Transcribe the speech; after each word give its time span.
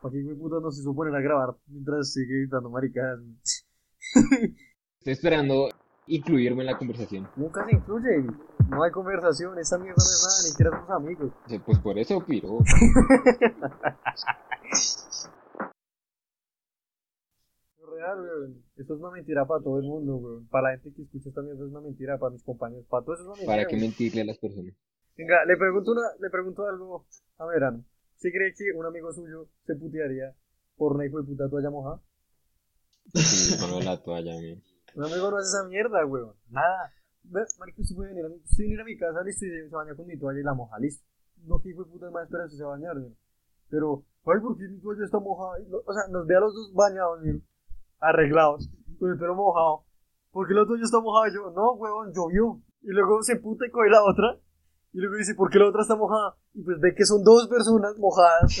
¿Para 0.00 0.12
qué 0.12 0.18
mi 0.22 0.34
puta 0.34 0.60
no 0.60 0.70
se 0.70 0.82
supone 0.82 1.16
a 1.16 1.20
grabar 1.20 1.56
mientras 1.66 2.12
sigue 2.12 2.42
editando 2.42 2.70
maricadas? 2.70 3.20
Estoy 4.98 5.12
esperando 5.12 5.68
incluirme 6.06 6.60
en 6.62 6.66
la 6.66 6.78
conversación. 6.78 7.28
Nunca 7.36 7.64
se 7.64 7.74
incluye. 7.74 8.24
No 8.68 8.82
hay 8.82 8.90
conversación. 8.92 9.58
Esta 9.58 9.76
mierda 9.78 9.96
no 9.96 10.04
es 10.04 10.22
nada. 10.22 10.42
Ni 10.42 10.50
siquiera 10.50 10.70
somos 10.70 10.90
amigos. 10.90 11.32
Sí, 11.46 11.58
Pues 11.58 11.78
por 11.80 11.98
eso, 11.98 12.24
piro. 12.24 12.58
Real, 17.78 18.20
weón. 18.20 18.62
Esto 18.76 18.94
es 18.94 19.00
una 19.00 19.10
mentira 19.10 19.44
para 19.46 19.62
todo 19.62 19.78
el 19.78 19.84
mundo, 19.84 20.16
weón. 20.16 20.46
Para 20.48 20.70
la 20.70 20.78
gente 20.78 20.94
que 20.94 21.02
escucha 21.02 21.28
esta 21.28 21.42
mierda 21.42 21.64
es 21.64 21.70
una 21.70 21.80
mentira. 21.80 22.18
Para 22.18 22.30
mis 22.32 22.44
compañeros. 22.44 22.86
Para 22.88 23.04
todos 23.04 23.18
es 23.20 23.26
una 23.26 23.34
mentira. 23.34 23.52
¿Para 23.52 23.66
qué 23.66 23.76
mentirle 23.76 24.20
a 24.22 24.24
las 24.26 24.38
personas? 24.38 24.74
Venga, 25.16 25.44
le 25.44 25.56
pregunto, 25.56 25.92
una, 25.92 26.02
le 26.20 26.30
pregunto 26.30 26.66
algo 26.66 27.06
a 27.38 27.46
Verano. 27.46 27.84
¿Sí 28.16 28.32
cree 28.32 28.52
que 28.54 28.72
un 28.76 28.86
amigo 28.86 29.12
suyo 29.12 29.48
se 29.66 29.74
putearía 29.76 30.34
por 30.76 30.94
una 30.94 31.06
hijo 31.06 31.20
de 31.20 31.28
puta 31.28 31.48
toalla 31.48 31.70
mojada? 31.70 32.00
Sí, 33.14 33.56
de 33.56 33.84
la 33.84 34.02
toalla, 34.02 34.34
man. 34.34 34.62
Un 34.94 35.04
amigo 35.04 35.28
no 35.28 35.38
hace 35.38 35.48
esa 35.48 35.68
mierda, 35.68 36.06
weón. 36.06 36.34
Nada. 36.50 36.92
Marico, 37.58 37.82
usted 37.82 37.96
puede 37.96 38.10
venir 38.10 38.26
a 38.26 38.28
mi, 38.28 38.36
usted 38.36 38.64
venir 38.64 38.80
a 38.80 38.84
mi 38.84 38.96
casa, 38.96 39.22
listo, 39.22 39.44
y 39.44 39.50
se, 39.50 39.68
baña 39.68 39.94
con 39.94 40.06
mi 40.06 40.16
toalla 40.16 40.38
y 40.38 40.42
la 40.44 40.54
moja, 40.54 40.78
listo. 40.78 41.04
No, 41.42 41.60
que 41.60 41.70
hijo 41.70 41.84
de 41.84 41.90
puta 41.90 42.06
es 42.06 42.12
más 42.12 42.24
espera 42.24 42.48
si 42.48 42.56
se 42.56 42.64
bañar, 42.64 42.96
weón. 42.96 43.16
Pero, 43.70 44.04
ay, 44.24 44.40
¿por 44.40 44.56
qué 44.56 44.68
mi 44.68 44.78
toalla 44.80 45.04
está 45.04 45.18
mojada? 45.18 45.58
O 45.84 45.92
sea, 45.92 46.02
nos 46.10 46.26
ve 46.26 46.36
a 46.36 46.40
los 46.40 46.54
dos 46.54 46.72
bañados, 46.74 47.22
weón, 47.22 47.42
arreglados, 47.98 48.70
con 48.98 49.10
el 49.10 49.18
pelo 49.18 49.34
mojado. 49.34 49.84
¿Por 50.30 50.46
qué 50.46 50.54
la 50.54 50.64
toalla 50.64 50.84
está 50.84 51.00
mojada? 51.00 51.28
Y 51.28 51.34
yo, 51.34 51.50
no, 51.50 51.72
weón, 51.72 52.12
llovió. 52.12 52.62
Y 52.82 52.88
luego 52.88 53.22
se 53.22 53.36
puta 53.36 53.66
y 53.66 53.70
coge 53.70 53.90
la 53.90 54.04
otra. 54.04 54.38
Y 54.94 55.00
luego 55.00 55.16
dice, 55.16 55.34
¿por 55.34 55.50
qué 55.50 55.58
la 55.58 55.68
otra 55.68 55.82
está 55.82 55.96
mojada? 55.96 56.36
Y 56.54 56.62
pues 56.62 56.78
ve 56.78 56.94
que 56.94 57.04
son 57.04 57.24
dos 57.24 57.48
personas 57.48 57.98
mojadas. 57.98 58.60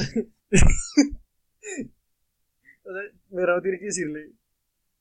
o 2.82 2.92
sea, 2.92 3.02
Verano 3.30 3.62
tiene 3.62 3.78
que 3.78 3.84
decirle, 3.84 4.32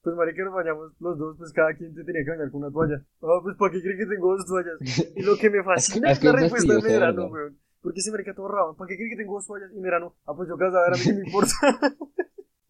pues 0.04 0.16
marica, 0.16 0.44
nos 0.46 0.54
bañamos 0.54 0.94
los 1.00 1.18
dos, 1.18 1.36
pues 1.40 1.52
cada 1.52 1.74
quien 1.74 1.96
te 1.96 2.04
tenía 2.04 2.24
que 2.24 2.30
bañar 2.30 2.52
con 2.52 2.62
una 2.62 2.72
toalla. 2.72 3.04
Ah, 3.24 3.40
pues 3.42 3.58
¿para 3.58 3.72
qué 3.72 3.82
creen 3.82 3.98
que 3.98 4.06
tengo 4.06 4.38
dos 4.38 4.46
toallas? 4.46 4.78
Y 5.16 5.24
lo 5.24 5.36
que 5.36 5.50
me 5.50 5.64
fascina 5.66 6.12
Es 6.12 6.24
la 6.24 6.30
es 6.30 6.42
respuesta 6.42 6.76
de 6.76 7.00
¿verdad? 7.00 7.18
weón. 7.18 7.58
Porque 7.82 8.00
ese 8.00 8.12
marica 8.12 8.36
todo 8.36 8.50
raro, 8.50 8.76
¿para 8.76 8.90
qué 8.90 8.96
creen 8.96 9.10
que 9.10 9.18
tengo 9.18 9.34
dos 9.34 9.48
toallas? 9.48 9.72
Y 9.74 9.80
Medrano, 9.80 10.16
ah, 10.26 10.36
pues 10.36 10.48
yo 10.48 10.56
casa 10.56 10.78
a 10.78 10.84
ver, 10.84 10.94
a 10.94 10.98
mí 10.98 11.04
qué 11.04 11.14
me 11.14 11.26
importa. 11.26 11.56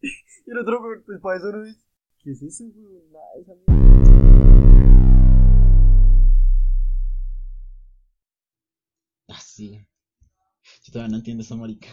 y 0.00 0.50
el 0.50 0.58
otro, 0.58 0.80
weón, 0.80 1.02
pues 1.04 1.20
para 1.20 1.36
eso 1.36 1.52
no 1.52 1.66
es. 1.66 1.84
¿Qué 2.22 2.30
es 2.30 2.42
eso, 2.42 2.64
weón? 2.64 3.12
Nada, 3.12 3.26
esa 3.38 3.52
mierda. 3.54 3.83
Ah, 9.34 9.40
sí. 9.40 9.84
Yo 10.84 10.92
todavía 10.92 11.10
no 11.10 11.16
entiendo 11.16 11.42
esa 11.42 11.56
marica. 11.56 11.88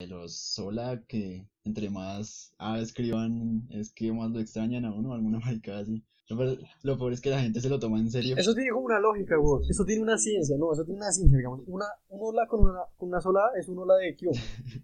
Los 0.00 0.36
sola 0.54 1.00
que 1.06 1.48
entre 1.64 1.90
más 1.90 2.52
ah, 2.58 2.80
escriban 2.80 3.68
es 3.70 3.92
que 3.92 4.12
más 4.12 4.30
lo 4.32 4.40
extrañan 4.40 4.84
a 4.84 4.92
uno, 4.92 5.12
alguna 5.12 5.38
marica 5.38 5.78
así. 5.78 6.04
Lo 6.28 6.36
peor, 6.36 6.58
lo 6.82 6.98
peor 6.98 7.12
es 7.12 7.20
que 7.20 7.30
la 7.30 7.40
gente 7.40 7.60
se 7.60 7.68
lo 7.68 7.78
toma 7.78 8.00
en 8.00 8.10
serio. 8.10 8.36
Eso 8.36 8.52
tiene 8.52 8.70
como 8.70 8.86
una 8.86 8.98
lógica, 8.98 9.38
weón. 9.38 9.62
Eso 9.70 9.84
tiene 9.84 10.02
una 10.02 10.18
ciencia, 10.18 10.56
no, 10.58 10.72
eso 10.72 10.84
tiene 10.84 10.98
una 10.98 11.12
ciencia, 11.12 11.38
digamos. 11.38 11.60
Una, 11.66 11.86
un 12.08 12.18
hola 12.20 12.46
con 12.48 12.60
una, 12.60 12.80
con 12.96 13.10
una 13.10 13.20
sola 13.20 13.40
es 13.56 13.68
un 13.68 13.78
hola 13.78 13.94
de 13.94 14.16
Kyo. 14.16 14.30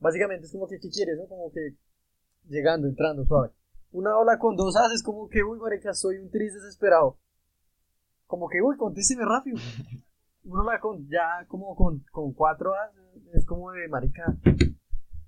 Básicamente 0.00 0.46
es 0.46 0.52
como 0.52 0.68
que, 0.68 0.78
¿qué 0.78 0.90
quieres, 0.90 1.16
no? 1.16 1.26
Como 1.28 1.50
que 1.50 1.76
llegando, 2.48 2.86
entrando, 2.86 3.24
suave. 3.24 3.52
Una 3.90 4.16
ola 4.18 4.38
con 4.38 4.54
dos 4.54 4.76
As 4.76 4.92
es 4.92 5.02
como 5.02 5.28
que, 5.28 5.42
uy, 5.42 5.58
marica, 5.58 5.94
soy 5.94 6.18
un 6.18 6.30
triste 6.30 6.60
desesperado. 6.60 7.18
Como 8.26 8.48
que, 8.48 8.60
uy, 8.60 8.76
contésteme 8.76 9.24
rápido. 9.24 9.56
Una 10.46 10.62
ola 10.62 10.80
con, 10.80 11.08
ya, 11.08 11.44
como 11.48 11.74
con, 11.74 12.04
con 12.12 12.32
cuatro 12.32 12.72
As 12.74 12.92
es 13.34 13.44
como 13.44 13.72
de 13.72 13.88
marica. 13.88 14.36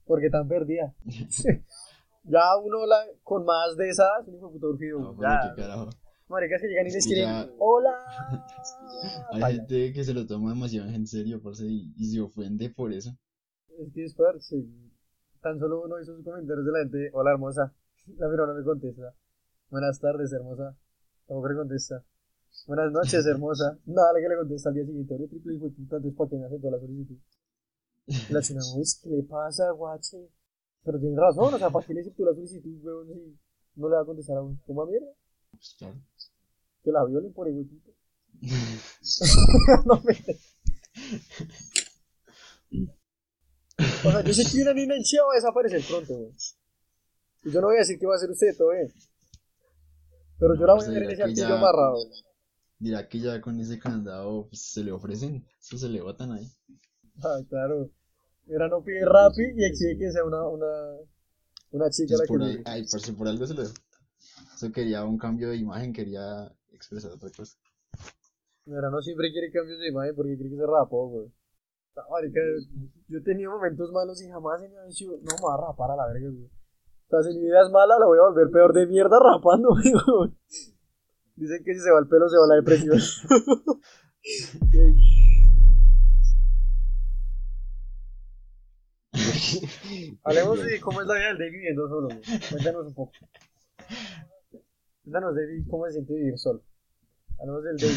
Porque 0.05 0.31
tan 0.31 0.49
perdida. 0.49 0.95
ya 2.25 2.57
una 2.57 2.79
ola 2.79 2.97
con 3.23 3.45
más 3.45 3.77
de 3.77 3.89
esas, 3.91 4.27
un 4.27 4.37
hijo 4.37 4.47
de 4.47 4.53
puta 4.53 4.67
urgido. 4.69 5.01
No, 5.01 5.21
ya. 5.21 5.91
Maricas 6.29 6.61
que 6.61 6.69
llegan 6.69 6.87
y 6.87 6.91
les 6.91 7.07
quieren, 7.07 7.25
ya- 7.25 7.49
hola. 7.59 7.91
Hay 9.33 9.57
gente 9.57 9.93
que 9.93 10.05
se 10.05 10.13
lo 10.13 10.27
toma 10.27 10.51
demasiado 10.51 10.89
en 10.89 11.07
serio, 11.07 11.41
parce, 11.43 11.65
y, 11.65 11.93
y 11.97 12.05
se 12.13 12.21
ofende 12.21 12.69
por 12.71 12.93
eso. 12.93 13.11
Es 13.79 13.93
que 13.95 14.03
después, 14.03 14.45
sí, 14.45 14.69
tan 15.41 15.59
solo 15.59 15.83
uno 15.85 15.99
hizo 16.01 16.15
sus 16.15 16.25
comentarios 16.25 16.67
de 16.67 16.73
la 16.73 16.79
gente, 16.81 17.11
hola 17.13 17.31
hermosa. 17.33 17.73
La 18.19 18.29
no 18.29 18.55
me 18.55 18.63
contesta. 18.65 19.15
Buenas 19.71 19.99
tardes, 20.01 20.33
hermosa. 20.33 20.77
Tampoco 21.27 21.49
le 21.49 21.57
contesta. 21.57 22.05
Buenas 22.67 22.93
noches, 22.93 23.25
hermosa. 23.27 23.79
Nada, 23.87 24.13
le 24.13 24.21
que 24.23 24.29
le 24.29 24.37
contesta 24.37 24.69
al 24.69 24.75
día 24.75 24.85
siguiente. 24.85 25.15
Oye, 25.15 25.29
triple 25.29 25.55
hijo 25.55 25.65
de 25.65 25.71
puta, 25.71 25.97
entonces 25.97 26.15
para 26.17 26.31
que 26.31 26.37
me 26.37 26.47
aceptó 26.47 26.71
la 26.71 26.79
solicitud. 26.79 27.17
Y 28.07 28.33
La 28.33 28.43
china, 28.43 28.61
uy, 28.77 28.85
¿qué 29.03 29.09
le 29.11 29.23
pasa, 29.23 29.71
guache? 29.71 30.31
Pero 30.85 30.99
tiene 30.99 31.17
razón, 31.21 31.55
o 31.55 31.59
sea, 31.59 31.71
¿para 31.71 31.87
qué 31.87 31.95
le 31.95 32.01
aceptó 32.01 32.25
la 32.25 32.35
solicitud, 32.35 32.79
weón? 32.83 33.07
Si 33.75 33.81
no 33.81 33.89
le 33.89 33.97
va 33.97 34.03
a 34.03 34.05
contestar 34.05 34.37
a 34.39 34.43
uno. 34.43 34.59
¿Cómo 34.67 34.87
mierda? 34.87 35.07
Pues, 35.51 35.75
claro. 35.79 35.95
Que 36.83 36.93
la 36.93 37.05
violen 37.05 37.33
por 37.33 37.47
de 37.47 37.65
puta. 37.65 37.91
no 39.87 40.03
me. 40.05 40.15
O 44.05 44.11
sea, 44.11 44.23
yo 44.25 44.35
sé 44.35 44.45
que 44.51 44.63
una 44.63 44.75
niña 44.75 44.95
en 44.97 45.03
Chía 45.03 45.21
va 45.25 45.33
a 45.33 45.37
desaparecer 45.37 45.83
pronto, 45.89 46.15
güey. 46.15 46.33
Y 47.45 47.51
yo 47.51 47.61
no 47.61 47.69
voy 47.69 47.77
a 47.77 47.81
decir 47.81 47.99
que 47.99 48.07
va 48.07 48.15
a 48.17 48.19
ser 48.19 48.31
usted, 48.31 48.57
todo 48.57 48.71
bien. 48.71 48.93
Pero 50.39 50.55
yo 50.55 50.67
la 50.67 50.75
voy 50.75 50.83
a 50.83 50.87
Pues 50.87 50.95
ver 50.95 51.03
en 51.05 51.11
ese 51.11 51.23
artillo 51.23 51.55
amarrado. 51.55 51.95
güey. 51.95 52.28
Dirá 52.79 53.09
que 53.09 53.19
ya 53.19 53.41
con 53.41 53.59
ese 53.61 53.79
candado 53.79 54.47
pues, 54.49 54.63
se 54.73 54.85
le 54.85 54.93
ofrecen, 54.93 55.45
eso 55.61 55.77
se 55.79 55.89
le 55.89 56.01
botan 56.01 56.33
ahí. 56.33 56.47
Ah, 57.23 57.39
claro. 57.49 57.91
Mira, 58.47 58.69
no 58.69 58.83
pide 58.83 59.05
Rappi 59.05 59.43
y 59.57 59.65
exige 59.65 59.99
que 59.99 60.11
sea 60.13 60.25
una, 60.25 60.47
una, 60.47 60.67
una 61.73 61.91
chica 61.91 62.15
Pues 62.17 62.21
la 62.21 62.25
que 62.25 62.29
por, 62.29 62.41
le 62.41 62.47
ahí- 62.47 62.63
ay, 62.67 62.87
parce, 62.91 63.13
por 63.13 63.29
algo 63.29 63.47
se 63.47 63.55
lo 63.55 63.63
Eso 63.63 64.73
quería 64.73 65.05
un 65.05 65.19
cambio 65.19 65.51
de 65.51 65.57
imagen, 65.57 65.93
quería 65.93 66.51
expresar 66.73 67.11
otra 67.13 67.31
cosa. 67.37 67.57
Mira, 68.67 68.91
no 68.91 69.01
siempre 69.03 69.33
quiere 69.33 69.51
cambios 69.51 69.79
de 69.81 69.89
imagen 69.89 70.15
porque 70.15 70.37
quiere 70.37 70.51
que 70.51 70.57
se 70.57 70.67
rapó, 70.67 71.09
güey. 71.09 71.27
Marica, 72.11 72.39
yo 73.09 73.19
he 73.19 73.23
tenido 73.23 73.51
momentos 73.51 73.91
malos 73.91 74.23
y 74.23 74.29
jamás 74.29 74.61
se 74.61 74.69
me 74.69 74.79
ha 74.79 74.85
dicho, 74.85 75.07
no 75.07 75.35
me 75.35 75.43
va 75.49 75.55
a 75.55 75.67
rapar 75.67 75.91
a 75.91 75.97
la 75.97 76.07
verga, 76.07 76.29
güey. 76.31 76.45
O 76.45 77.11
sea, 77.11 77.23
si 77.23 77.37
mi 77.37 77.45
vida 77.47 77.63
es 77.67 77.73
mala, 77.73 77.99
la 77.99 78.07
voy 78.07 78.19
a 78.19 78.29
volver 78.31 78.51
peor 78.53 78.73
de 78.73 78.87
mierda 78.87 79.19
rapando, 79.19 79.71
güey. 79.75 80.33
Dicen 81.39 81.63
que 81.65 81.73
si 81.73 81.81
se 81.81 81.91
va 81.93 82.01
el 82.01 82.09
pelo, 82.09 82.29
se 82.29 82.37
va 82.37 82.49
la 82.49 82.57
depresión. 82.57 82.99
Hablemos 90.25 90.65
de 90.65 90.81
cómo 90.81 91.01
es 91.01 91.07
la 91.07 91.15
vida 91.15 91.29
del 91.29 91.39
David 91.39 91.53
viviendo 91.53 91.89
solo. 91.89 92.09
Cuéntanos 92.51 92.87
un 92.89 92.95
poco. 92.95 93.13
Cuéntanos, 95.05 95.37
David, 95.37 95.65
cómo 95.71 95.87
se 95.87 95.93
siente 95.93 96.13
vivir 96.15 96.37
solo. 96.39 96.65
Hablemos 97.39 97.63
del 97.63 97.77
David. 97.77 97.95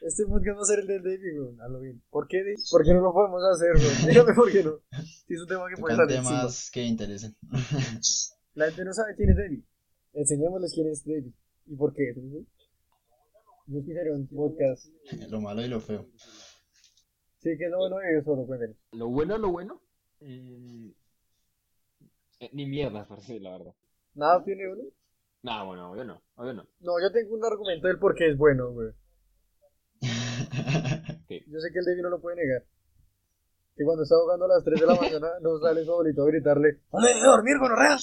Este 0.00 0.26
podcast 0.26 0.58
va 0.58 0.62
a 0.62 0.64
ser 0.64 0.80
el 0.80 0.86
del 0.88 1.02
David, 1.04 1.38
güey. 1.38 1.56
Hazlo 1.60 1.78
bien. 1.80 2.02
¿Por 2.10 2.26
qué, 2.26 2.38
David? 2.38 2.56
¿Por 2.72 2.82
qué 2.82 2.92
no 2.92 3.02
lo 3.02 3.12
podemos 3.12 3.40
hacer, 3.44 3.70
güey? 3.76 4.08
Dígame 4.08 4.34
por 4.34 4.50
qué 4.50 4.64
no. 4.64 4.80
Si 5.28 5.34
es 5.34 5.40
un 5.40 5.46
tema 5.46 5.68
que 5.68 5.76
puede 5.80 5.94
encima. 5.94 6.22
temas 6.22 6.70
que 6.72 6.82
interesen. 6.82 7.36
La 8.54 8.66
gente 8.66 8.84
no 8.84 8.92
sabe 8.92 9.14
quién 9.14 9.30
es 9.30 9.36
David. 9.36 9.62
Enseñémosles 10.12 10.72
quién 10.74 10.88
es 10.88 11.04
David. 11.04 11.32
¿Y 11.66 11.76
por 11.76 11.94
qué? 11.94 12.12
Yo 13.66 13.80
quisiera 13.80 14.12
un 14.14 14.26
podcast. 14.28 14.86
lo 15.30 15.40
malo 15.40 15.62
y 15.62 15.68
lo 15.68 15.80
feo. 15.80 16.06
Sí, 17.38 17.56
que 17.58 17.64
es 17.64 17.70
lo 17.70 17.78
bueno 17.78 17.96
de 17.98 18.08
vivir 18.08 18.24
solo, 18.24 18.46
cuéntenos. 18.46 18.76
Lo 18.92 19.08
bueno, 19.08 19.38
lo 19.38 19.50
bueno. 19.50 19.80
eh, 20.20 20.92
ni 22.52 22.66
mierda, 22.66 23.06
parce, 23.08 23.40
la 23.40 23.50
verdad. 23.58 23.74
¿Nada 24.14 24.44
tiene 24.44 24.70
uno? 24.70 24.82
No, 25.42 25.66
bueno, 25.66 25.90
obvio 25.90 26.04
no, 26.04 26.22
obvio 26.36 26.54
no. 26.54 26.66
No, 26.80 26.92
yo 27.02 27.12
tengo 27.12 27.34
un 27.34 27.44
argumento 27.44 27.88
del 27.88 27.98
por 27.98 28.14
qué 28.14 28.30
es 28.30 28.36
bueno, 28.38 28.70
güey. 28.72 28.90
Sí. 31.26 31.40
Yo 31.46 31.58
sé 31.58 31.72
que 31.72 31.78
el 31.78 31.84
David 31.86 32.02
no 32.02 32.10
lo 32.10 32.20
puede 32.20 32.36
negar. 32.36 32.66
Que 33.74 33.82
cuando 33.82 34.02
está 34.02 34.14
jugando 34.16 34.44
a 34.44 34.48
las 34.48 34.62
3 34.62 34.78
de 34.78 34.86
la 34.86 34.94
mañana 34.94 35.28
no 35.40 35.58
sale 35.58 35.82
su 35.82 35.90
abuelito 35.90 36.22
a 36.22 36.26
gritarle 36.26 36.80
¡Dale 36.92 37.14
de 37.14 37.20
dormir, 37.20 37.58
gonorrea! 37.58 37.96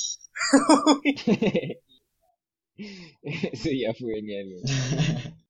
Ese 3.22 3.78
ya 3.80 3.94
fue 3.94 4.16
genial, 4.16 4.48
güey. 4.50 4.64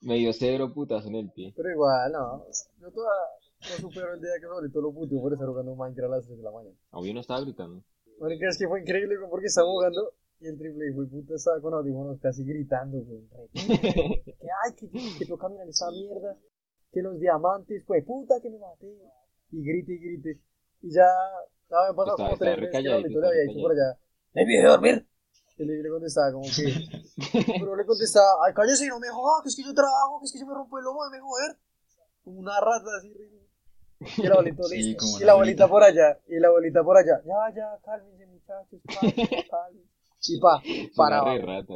Me 0.01 0.15
dio 0.15 0.33
cero 0.33 0.71
putazo 0.73 1.07
en 1.09 1.15
el 1.15 1.29
pie. 1.31 1.53
Pero 1.55 1.69
igual, 1.69 2.11
no. 2.11 2.45
Yo 2.79 2.91
todavía 2.91 3.41
no 3.61 3.89
supero 3.89 4.13
el 4.13 4.21
día 4.21 4.31
que 4.39 4.45
abuelito 4.47 4.81
lo 4.81 4.91
puteó 4.91 5.21
por 5.21 5.33
estar 5.33 5.47
jugando 5.47 5.75
Minecraft 5.75 6.13
a 6.13 6.15
las 6.15 6.25
3 6.25 6.37
de 6.37 6.43
la 6.43 6.51
mañana. 6.51 6.75
Obvio 6.91 7.13
no 7.13 7.19
estaba 7.19 7.41
gritando. 7.41 7.83
Bueno, 8.17 8.35
es 8.39 8.57
que 8.57 8.67
fue 8.67 8.81
increíble 8.81 9.17
güey, 9.17 9.29
porque 9.29 9.47
estaba 9.47 9.67
jugando 9.67 10.13
y 10.39 10.47
el 10.47 10.57
triple 10.57 10.89
hijo 10.89 11.07
puta 11.07 11.35
estaba 11.35 11.61
con 11.61 11.73
audífonos 11.75 12.19
casi 12.19 12.43
gritando, 12.43 12.97
güey. 12.99 13.21
Que 13.53 14.49
ay, 14.65 14.73
que, 14.75 14.89
que 15.19 15.25
toca 15.27 15.49
mirar 15.49 15.69
esa 15.69 15.91
mierda. 15.91 16.35
Que 16.91 17.01
los 17.01 17.19
diamantes, 17.19 17.83
pues 17.85 18.03
puta 18.03 18.41
que 18.41 18.49
me 18.49 18.57
maté. 18.57 18.91
Y 19.51 19.63
grite 19.63 19.93
y 19.93 19.97
grite. 19.99 20.41
Y 20.81 20.91
ya, 20.91 21.05
no, 21.69 21.77
me 21.87 21.93
pasado 21.93 22.17
como 22.17 22.37
tres 22.37 22.57
veces 22.57 22.71
que 22.71 22.77
el 22.77 22.85
le 22.85 23.27
había 23.27 23.41
dicho 23.43 23.61
por 23.61 23.71
allá. 23.71 23.99
¡Debí 24.33 24.57
de 24.57 24.63
dormir! 24.63 25.07
Y 25.61 25.83
le 25.83 25.89
contestaba 25.89 26.31
como 26.31 26.45
que. 26.45 26.65
Pero 27.59 27.75
le 27.75 27.85
contestaba, 27.85 28.45
ay, 28.45 28.53
cállese 28.53 28.85
y 28.85 28.89
no 28.89 28.99
me 28.99 29.09
joda, 29.09 29.43
que 29.43 29.49
es 29.49 29.55
que 29.55 29.63
yo 29.63 29.73
trabajo, 29.73 30.19
que 30.19 30.25
es 30.25 30.33
que 30.33 30.39
yo 30.39 30.45
me 30.47 30.53
rompo 30.53 30.77
el 30.77 30.83
lomo 30.85 31.03
de 31.05 31.11
me 31.11 31.19
joder. 31.21 31.57
como 32.23 32.39
una 32.39 32.59
rata 32.59 32.89
así. 32.97 33.13
Y 34.17 34.25
el 34.25 34.31
abuelito 34.31 34.63
Sí, 34.69 34.75
listo. 34.77 35.05
y 35.19 35.23
la 35.25 35.33
abuelita 35.33 35.65
abuelita. 35.65 35.67
por 35.67 35.83
allá. 35.83 36.19
Y 36.27 36.39
la 36.39 36.47
abuelita 36.47 36.83
por 36.83 36.97
allá. 36.97 37.21
Ya, 37.23 37.55
ya, 37.55 37.79
cálmense, 37.85 38.25
muchachos. 38.25 38.79
Cálmense, 38.85 39.47
cálmense. 39.49 39.89
Y 40.27 40.39
pa, 40.39 40.61
Es 40.65 40.89
para 40.95 41.21
una 41.23 41.31
abajo. 41.31 41.45
re 41.47 41.61
rata. 41.61 41.73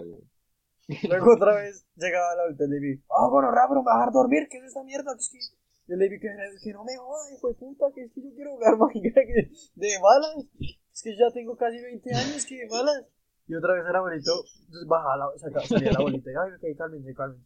Luego 1.10 1.34
otra 1.34 1.56
vez 1.56 1.86
llegaba 1.96 2.36
la 2.36 2.42
abuelita 2.44 2.66
y 2.66 2.68
le 2.70 2.80
dije, 2.80 3.04
ah, 3.10 3.28
bueno, 3.30 3.50
rápido, 3.52 3.82
me 3.82 3.86
vas 3.86 3.96
a 3.96 4.00
dejar 4.00 4.14
dormir, 4.14 4.48
¿qué 4.50 4.58
es 4.58 4.66
esta 4.66 4.84
mierda? 4.84 5.16
Es 5.18 5.30
que 5.30 5.40
yo 5.88 5.96
le 5.98 6.06
dije 6.10 6.20
que, 6.20 6.30
que 6.64 6.74
no 6.74 6.84
me 6.84 6.96
jodas, 6.98 7.32
hijo 7.32 7.48
de 7.48 7.54
puta, 7.56 7.86
que 7.94 8.04
es 8.06 8.12
que 8.14 8.22
yo 8.22 8.30
quiero 8.36 8.52
jugar 8.54 8.74
que 8.92 9.52
de 9.76 10.00
malas. 10.00 10.46
Es 10.94 11.02
que 11.04 11.16
ya 11.18 11.30
tengo 11.34 11.56
casi 11.58 11.80
20 11.82 12.14
años, 12.14 12.46
que 12.46 12.56
de 12.56 12.68
malas. 12.68 13.04
Y 13.48 13.56
otra 13.56 13.74
vez 13.76 13.86
el 13.88 13.96
abuelito, 13.96 14.32
entonces 14.62 14.88
bajaba 14.88 15.18
la, 15.18 15.26
saca, 15.38 15.62
salía 15.68 15.92
la 15.92 16.00
abuelita, 16.00 16.32
y 16.32 16.34
ay, 16.34 16.52
ok, 16.54 16.78
cálmense, 16.78 17.14
cálmense. 17.14 17.46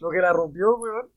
Lo 0.00 0.10
que 0.10 0.18
la 0.18 0.32
rompió, 0.32 0.76
weón, 0.78 1.10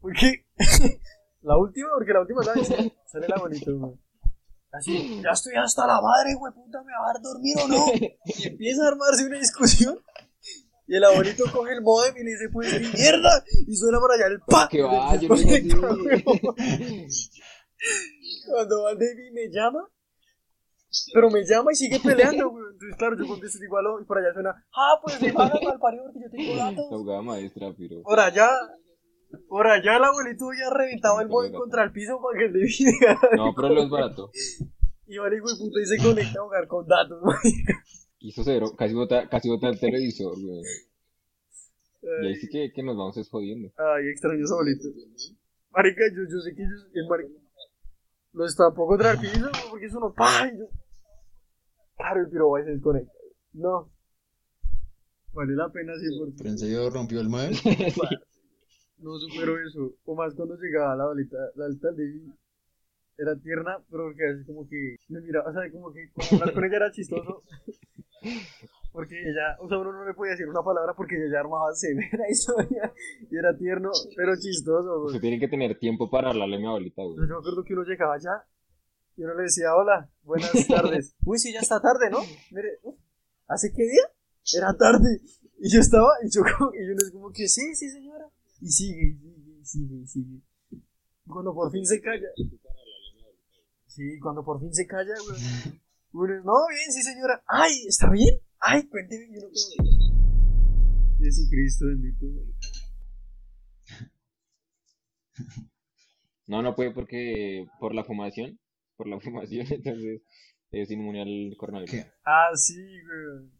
fue 0.00 0.12
que 0.12 0.46
la 1.42 1.58
última, 1.58 1.88
porque 1.94 2.12
la 2.12 2.20
última, 2.20 2.42
¿sabes? 2.42 2.68
Sale 3.06 3.26
el 3.26 3.32
abuelito, 3.32 3.76
weón. 3.76 4.00
Así, 4.72 5.22
ya 5.22 5.30
estoy 5.30 5.54
hasta 5.56 5.86
la 5.86 6.00
madre, 6.00 6.34
güey, 6.34 6.52
puta, 6.52 6.82
¿me 6.82 6.92
va 6.92 7.04
a 7.04 7.08
dejar 7.08 7.22
dormir 7.22 7.56
o 7.64 7.68
no? 7.68 7.86
Y 8.24 8.48
empieza 8.48 8.84
a 8.84 8.88
armarse 8.88 9.26
una 9.26 9.38
discusión. 9.38 9.98
Y 10.88 10.96
el 10.96 11.04
abuelito 11.04 11.44
coge 11.52 11.72
el 11.72 11.82
modem 11.82 12.16
y 12.16 12.24
le 12.24 12.30
dice, 12.32 12.48
pues, 12.52 12.72
¡ni 12.80 12.88
mierda! 12.88 13.44
Y 13.66 13.76
suena 13.76 13.98
por 13.98 14.12
allá 14.12 14.26
el 14.26 14.40
¡pa! 14.40 14.68
Que 14.68 14.82
va, 14.82 15.16
yo 15.16 15.28
no. 15.28 15.36
Cuando 18.48 18.82
va 18.82 18.92
el 18.92 18.98
David 18.98 19.32
me 19.32 19.48
llama, 19.50 19.88
pero 21.12 21.30
me 21.30 21.44
llama 21.44 21.72
y 21.72 21.76
sigue 21.76 21.98
peleando, 22.00 22.50
güey. 22.50 22.65
Entonces, 22.76 22.98
claro, 22.98 23.16
yo 23.16 23.26
contesto 23.26 23.64
igual 23.64 23.86
y 24.02 24.04
por 24.04 24.18
allá 24.18 24.34
suena, 24.34 24.50
¡ah, 24.76 25.00
pues 25.02 25.20
me 25.22 25.32
pagan 25.32 25.64
mal 25.64 25.78
parido 25.80 26.04
porque 26.04 26.20
yo 26.20 26.30
tengo 26.30 26.56
datos! 26.56 26.84
jugada 26.90 27.22
maestra, 27.22 27.72
pero. 27.76 28.02
Por 28.02 28.20
allá, 28.20 28.50
por 29.48 29.66
allá 29.66 29.96
el 29.96 30.04
abuelito 30.04 30.50
ya 30.52 30.68
reventaba 30.76 31.22
el 31.22 31.28
modem 31.28 31.54
contra 31.54 31.84
el 31.84 31.92
piso 31.92 32.20
para 32.20 32.38
que 32.38 32.52
David 32.52 33.00
dejara. 33.00 33.30
No, 33.36 33.54
pero 33.54 33.68
lo 33.70 33.82
es 33.82 33.90
barato. 33.90 34.30
Y 35.08 35.18
vale, 35.18 35.38
güey, 35.38 35.54
puta, 35.56 35.80
y 35.80 35.86
se 35.86 36.02
conecta 36.02 36.40
a 36.40 36.42
jugar 36.42 36.66
con 36.66 36.84
datos, 36.84 37.22
marica. 37.22 37.80
Hizo 38.18 38.42
cero, 38.42 38.72
casi 38.76 38.92
bota, 38.92 39.28
casi 39.28 39.48
bota 39.48 39.68
el 39.68 39.78
televisor, 39.78 40.34
güey. 40.34 40.62
Y 42.02 42.26
ahí 42.26 42.34
sí 42.34 42.48
que, 42.48 42.72
que 42.72 42.82
nos 42.82 42.96
vamos 42.96 43.16
es 43.16 43.30
jodiendo. 43.30 43.70
Ay, 43.78 44.08
extraño 44.08 44.42
a 44.42 44.46
su 44.48 44.54
abuelito. 44.54 44.88
Marica, 45.70 46.02
yo, 46.12 46.22
yo 46.28 46.40
sé 46.40 46.56
que 46.56 46.62
ellos, 46.64 46.88
el 46.92 47.06
marica, 47.06 47.30
lo 48.32 48.46
estampó 48.46 48.84
contra 48.88 49.12
el 49.12 49.20
piso, 49.20 49.48
porque 49.70 49.86
eso 49.86 50.00
no, 50.00 50.12
¡pah! 50.12 50.50
Claro, 51.96 52.20
el 52.20 52.28
piro 52.28 52.52
se 52.62 52.70
desconecta. 52.70 53.12
No. 53.52 53.90
Vale 55.32 55.54
la 55.54 55.68
pena, 55.70 55.92
sí, 55.96 56.06
Pero 56.08 56.32
porque 56.34 56.48
en 56.48 56.58
serio 56.58 56.90
rompió 56.90 57.20
el 57.20 57.28
mueble. 57.28 57.56
no 58.98 59.18
supero 59.18 59.58
eso. 59.60 59.94
O 60.04 60.14
más 60.14 60.34
cuando 60.34 60.56
llegaba 60.56 60.96
la 60.96 61.04
abuelita, 61.04 61.36
la 61.56 61.64
abuelita 61.64 61.92
de 61.92 62.22
era 63.18 63.34
tierna, 63.36 63.78
pero 63.90 64.14
que 64.14 64.24
así 64.26 64.44
como 64.44 64.68
que 64.68 64.96
me 65.08 65.20
miraba, 65.20 65.48
o 65.48 65.52
sea, 65.52 65.70
como 65.70 65.92
que 65.92 66.10
como 66.12 66.40
hablar 66.40 66.54
con 66.54 66.64
ella 66.64 66.76
era 66.76 66.90
chistoso. 66.90 67.42
Porque 68.92 69.14
ella, 69.20 69.56
o 69.60 69.68
sea, 69.68 69.78
uno 69.78 69.92
no 69.92 70.06
le 70.06 70.14
podía 70.14 70.32
decir 70.32 70.48
una 70.48 70.62
palabra 70.62 70.94
porque 70.94 71.16
ella 71.16 71.32
ya 71.32 71.40
armaba 71.40 71.74
severa 71.74 72.28
historia 72.30 72.92
y 73.30 73.36
era 73.36 73.56
tierno, 73.56 73.90
pero 74.16 74.34
chistoso. 74.36 75.00
güey. 75.00 75.06
Usted 75.08 75.20
tiene 75.20 75.38
que 75.38 75.48
tener 75.48 75.78
tiempo 75.78 76.10
para 76.10 76.30
hablarle 76.30 76.56
a 76.56 76.58
mi 76.58 76.66
abuelita, 76.66 77.02
güey. 77.02 77.16
Yo 77.16 77.26
me 77.26 77.38
acuerdo 77.38 77.64
que 77.64 77.74
uno 77.74 77.84
llegaba 77.84 78.14
allá 78.14 78.44
y 79.16 79.22
uno 79.22 79.34
le 79.34 79.44
decía, 79.44 79.74
hola, 79.74 80.10
buenas 80.22 80.50
tardes. 80.68 81.14
Uy, 81.24 81.38
sí, 81.38 81.52
ya 81.52 81.60
está 81.60 81.80
tarde, 81.80 82.10
¿no? 82.10 82.18
Mire, 82.50 82.80
¿hace 83.48 83.72
qué 83.72 83.82
día? 83.82 84.02
Era 84.56 84.76
tarde. 84.76 85.20
Y 85.58 85.70
yo 85.72 85.80
estaba, 85.80 86.08
y 86.22 86.28
yo, 86.30 86.42
como- 86.42 86.72
y 86.74 86.84
uno 86.84 86.98
es 87.02 87.10
como 87.10 87.30
que, 87.32 87.48
sí, 87.48 87.74
sí, 87.74 87.88
señora. 87.90 88.28
Y 88.60 88.68
sigue, 88.70 89.06
y 89.08 89.14
sigue, 89.16 89.58
y 89.60 89.64
sigue, 89.64 89.96
y 89.96 90.06
sigue. 90.06 90.40
Y 90.70 91.28
Cuando 91.28 91.54
por 91.54 91.70
fin 91.72 91.84
se 91.86 92.00
calla. 92.00 92.28
Sí, 93.86 94.18
cuando 94.20 94.44
por 94.44 94.60
fin 94.60 94.72
se 94.74 94.86
calla, 94.86 95.14
güey. 95.26 95.40
Uno 96.12 96.34
no, 96.44 96.52
bien, 96.70 96.92
sí, 96.92 97.02
señora. 97.02 97.42
Ay, 97.46 97.86
¿está 97.88 98.10
bien? 98.10 98.38
Ay, 98.58 98.86
cuénteme. 98.88 99.24
Y 99.26 99.38
uno 99.38 99.48
como, 99.48 101.18
Jesucristo 101.18 101.86
bendito, 101.86 102.26
güey. 102.26 102.46
No, 106.46 106.62
no 106.62 106.76
puede 106.76 106.92
porque 106.92 107.66
por 107.80 107.92
la 107.92 108.04
fumación, 108.04 108.56
por 108.96 109.08
la 109.08 109.20
fumación, 109.20 109.66
entonces 109.70 110.22
es 110.70 110.90
inmune 110.90 111.22
al 111.22 111.56
coronavirus. 111.56 111.90
¿Qué? 111.90 112.06
Ah, 112.24 112.50
sí, 112.54 112.74
güey. 112.76 113.50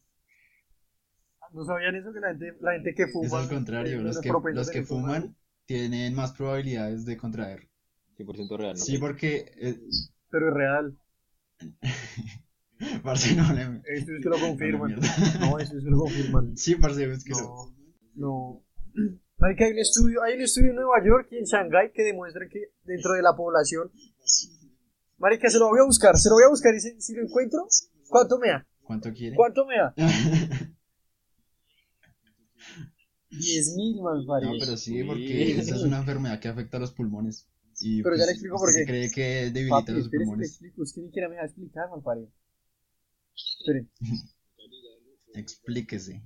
¿No 1.53 1.65
sabían 1.65 1.95
eso? 1.95 2.13
Que 2.13 2.21
la 2.21 2.29
gente, 2.29 2.55
la 2.61 2.73
gente 2.73 2.95
que 2.95 3.07
fuma. 3.07 3.27
Es 3.27 3.33
al 3.33 3.49
contrario, 3.49 4.01
eh, 4.01 4.03
los 4.03 4.17
es 4.17 4.23
que, 4.23 4.33
los 4.53 4.71
que 4.71 4.83
fuman 4.83 5.37
tienen 5.65 6.15
más 6.15 6.33
probabilidades 6.33 7.05
de 7.07 7.17
contraer. 7.17 7.69
100% 8.19 8.57
real, 8.57 8.73
¿no? 8.73 8.77
Sí, 8.77 8.99
porque, 8.99 9.53
eh, 9.57 9.79
Pero 10.31 10.49
es 10.49 10.55
real. 10.55 10.99
parce, 13.03 13.35
no 13.35 13.53
le... 13.53 13.83
Estudios 13.87 14.23
que 14.23 14.29
lo 14.29 14.39
confirman. 14.41 14.89
mierda. 14.89 15.09
No, 15.41 15.59
estudios 15.59 15.85
que 15.85 15.91
lo 15.91 15.99
confirman. 15.99 16.57
Sí, 16.57 16.75
parce, 16.77 17.13
es 17.13 17.25
que 17.25 17.33
no. 17.33 17.75
No, 18.15 18.65
no. 18.95 19.47
Hay 19.47 19.73
un 19.73 19.79
estudio, 19.79 20.23
hay 20.23 20.35
un 20.35 20.41
estudio 20.41 20.71
en 20.71 20.77
Nueva 20.77 21.05
York 21.05 21.29
y 21.31 21.39
en 21.39 21.45
Shanghái 21.45 21.93
que 21.93 22.03
demuestra 22.03 22.49
que 22.49 22.71
dentro 22.85 23.13
de 23.13 23.23
la 23.23 23.37
población. 23.37 23.91
Marica, 25.19 25.49
se 25.49 25.59
lo 25.59 25.69
voy 25.69 25.81
a 25.81 25.85
buscar, 25.85 26.17
se 26.17 26.29
lo 26.29 26.35
voy 26.37 26.45
a 26.45 26.49
buscar 26.49 26.75
y 26.75 26.81
si, 26.81 27.01
si 27.01 27.15
lo 27.15 27.23
encuentro, 27.23 27.67
¿cuánto 28.09 28.39
me 28.39 28.49
da? 28.49 28.67
¿Cuánto 28.83 29.13
quiere? 29.13 29.37
¿Cuánto 29.37 29.65
me 29.67 29.77
da? 29.77 29.95
10 33.31 33.75
mil, 33.77 34.01
man, 34.03 34.25
No, 34.27 34.53
pero 34.59 34.77
sí, 34.77 35.03
porque 35.05 35.59
esa 35.59 35.75
es 35.77 35.83
una 35.83 35.99
enfermedad 35.99 36.41
que 36.41 36.49
afecta 36.49 36.77
a 36.77 36.81
los 36.81 36.93
pulmones. 36.93 37.49
Y 37.81 38.03
Pero 38.03 38.17
ya 38.17 38.21
pues, 38.21 38.27
le 38.27 38.33
explico 38.33 38.57
por 38.57 38.75
qué. 38.75 38.85
cree 38.87 39.11
que 39.11 39.51
debilita 39.51 39.81
Papi, 39.81 39.93
los 39.93 40.05
espere 40.05 40.25
pulmones. 40.25 40.49
explico, 40.51 40.83
es 40.83 40.93
que 40.95 41.01
ni 41.01 41.07
siquiera 41.09 41.29
me 41.29 41.35
deja 41.35 41.47
explicar, 41.47 41.91
mal 41.91 42.03
parido. 42.03 42.29
Esperen. 43.35 43.91
Explíquese. 45.35 46.23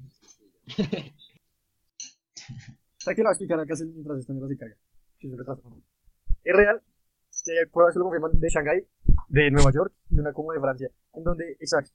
¿Sabes 2.98 3.16
qué 3.16 3.22
le 3.22 3.22
voy 3.22 3.26
a 3.26 3.32
explicar 3.32 3.60
acá 3.60 3.74
mientras 3.84 4.20
esta 4.20 4.32
mierda 4.32 4.48
se 4.48 4.56
carga? 4.56 4.76
Se. 5.18 5.26
Es 6.44 6.56
real. 6.56 6.82
Eh, 7.46 7.66
pruebas 7.72 7.96
lo 7.96 8.04
confirman 8.04 8.38
de 8.38 8.48
Shanghái, 8.48 8.86
de 9.28 9.50
Nueva 9.50 9.72
York 9.72 9.92
y 10.10 10.18
una 10.18 10.32
como 10.32 10.52
de 10.52 10.60
Francia. 10.60 10.90
En 11.14 11.24
donde, 11.24 11.52
exacto. 11.60 11.90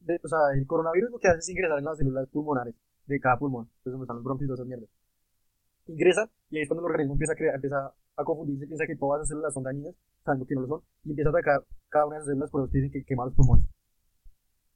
de- 0.00 0.20
o 0.22 0.28
sea, 0.28 0.38
el 0.54 0.66
coronavirus 0.66 1.10
lo 1.10 1.18
que 1.18 1.28
hace 1.28 1.38
es 1.38 1.48
ingresar 1.48 1.78
en 1.78 1.84
las 1.84 1.98
células 1.98 2.28
pulmonares 2.28 2.74
de 3.06 3.20
cada 3.20 3.38
pulmón. 3.38 3.68
Entonces, 3.78 4.00
están 4.00 4.16
los 4.16 4.24
bronquios 4.24 4.46
y 4.46 4.48
todas 4.48 4.60
esas 4.60 4.68
mierdas. 4.68 4.88
Ingresan 5.86 6.30
y 6.50 6.56
ahí 6.56 6.62
es 6.62 6.68
cuando 6.68 6.86
el 6.86 6.90
organismo 6.90 7.14
empieza 7.14 7.32
a, 7.32 7.36
crear, 7.36 7.54
empieza 7.54 7.94
a 8.16 8.24
confundirse, 8.24 8.66
piensa 8.66 8.86
que 8.86 8.96
todas 8.96 9.20
esas 9.20 9.28
células 9.28 9.54
son 9.54 9.62
dañinas, 9.62 9.94
sabiendo 10.24 10.46
que 10.46 10.54
no 10.54 10.60
lo 10.62 10.66
son, 10.68 10.82
y 11.04 11.10
empieza 11.10 11.30
a 11.30 11.32
atacar 11.32 11.64
cada 11.88 12.06
una 12.06 12.16
de 12.16 12.20
esas 12.20 12.28
células 12.28 12.50
por 12.50 12.62
eso 12.62 12.70
que 12.70 12.78
dicen 12.78 12.92
que 12.92 13.04
quema 13.04 13.24
los 13.24 13.34
pulmones. 13.34 13.66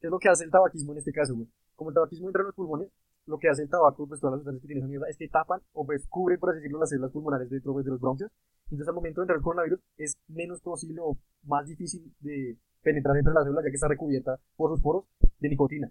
¿Qué 0.00 0.08
es 0.08 0.10
lo 0.10 0.18
que 0.18 0.28
hace 0.28 0.44
el 0.44 0.50
tabaquismo 0.50 0.92
en 0.92 0.98
este 0.98 1.12
caso, 1.12 1.34
güey? 1.34 1.48
Como 1.76 1.90
el 1.90 1.94
tabaquismo 1.94 2.28
entra 2.28 2.40
en 2.42 2.46
los 2.46 2.54
pulmones, 2.54 2.88
lo 3.26 3.38
que 3.38 3.48
hace 3.48 3.62
el 3.62 3.70
tabaco, 3.70 4.06
pues 4.06 4.20
todas 4.20 4.32
las 4.32 4.38
sustancias 4.40 4.62
que 4.62 4.66
tiene 4.68 4.80
esa 4.80 4.88
mierda, 4.88 5.08
es 5.08 5.16
que 5.16 5.28
tapan 5.28 5.60
o 5.72 5.86
pues 5.86 6.06
cubren, 6.08 6.38
por 6.38 6.50
así 6.50 6.58
decirlo, 6.58 6.80
las 6.80 6.90
células 6.90 7.12
pulmonares 7.12 7.48
dentro 7.48 7.72
pues, 7.72 7.84
de 7.84 7.90
los 7.92 8.00
bronquios. 8.00 8.30
Entonces 8.64 8.88
al 8.88 8.94
momento 8.94 9.20
de 9.20 9.24
entrar 9.24 9.36
el 9.38 9.42
coronavirus 9.42 9.80
es 9.98 10.16
menos 10.28 10.60
posible 10.60 11.00
o 11.02 11.16
más 11.44 11.66
difícil 11.66 12.12
de 12.20 12.56
penetrar 12.82 13.14
dentro 13.14 13.32
de 13.32 13.38
la 13.38 13.44
célula 13.44 13.62
ya 13.62 13.70
que 13.70 13.74
está 13.76 13.88
recubierta 13.88 14.38
por 14.56 14.70
sus 14.70 14.80
poros 14.80 15.04
de 15.40 15.48
nicotina. 15.48 15.90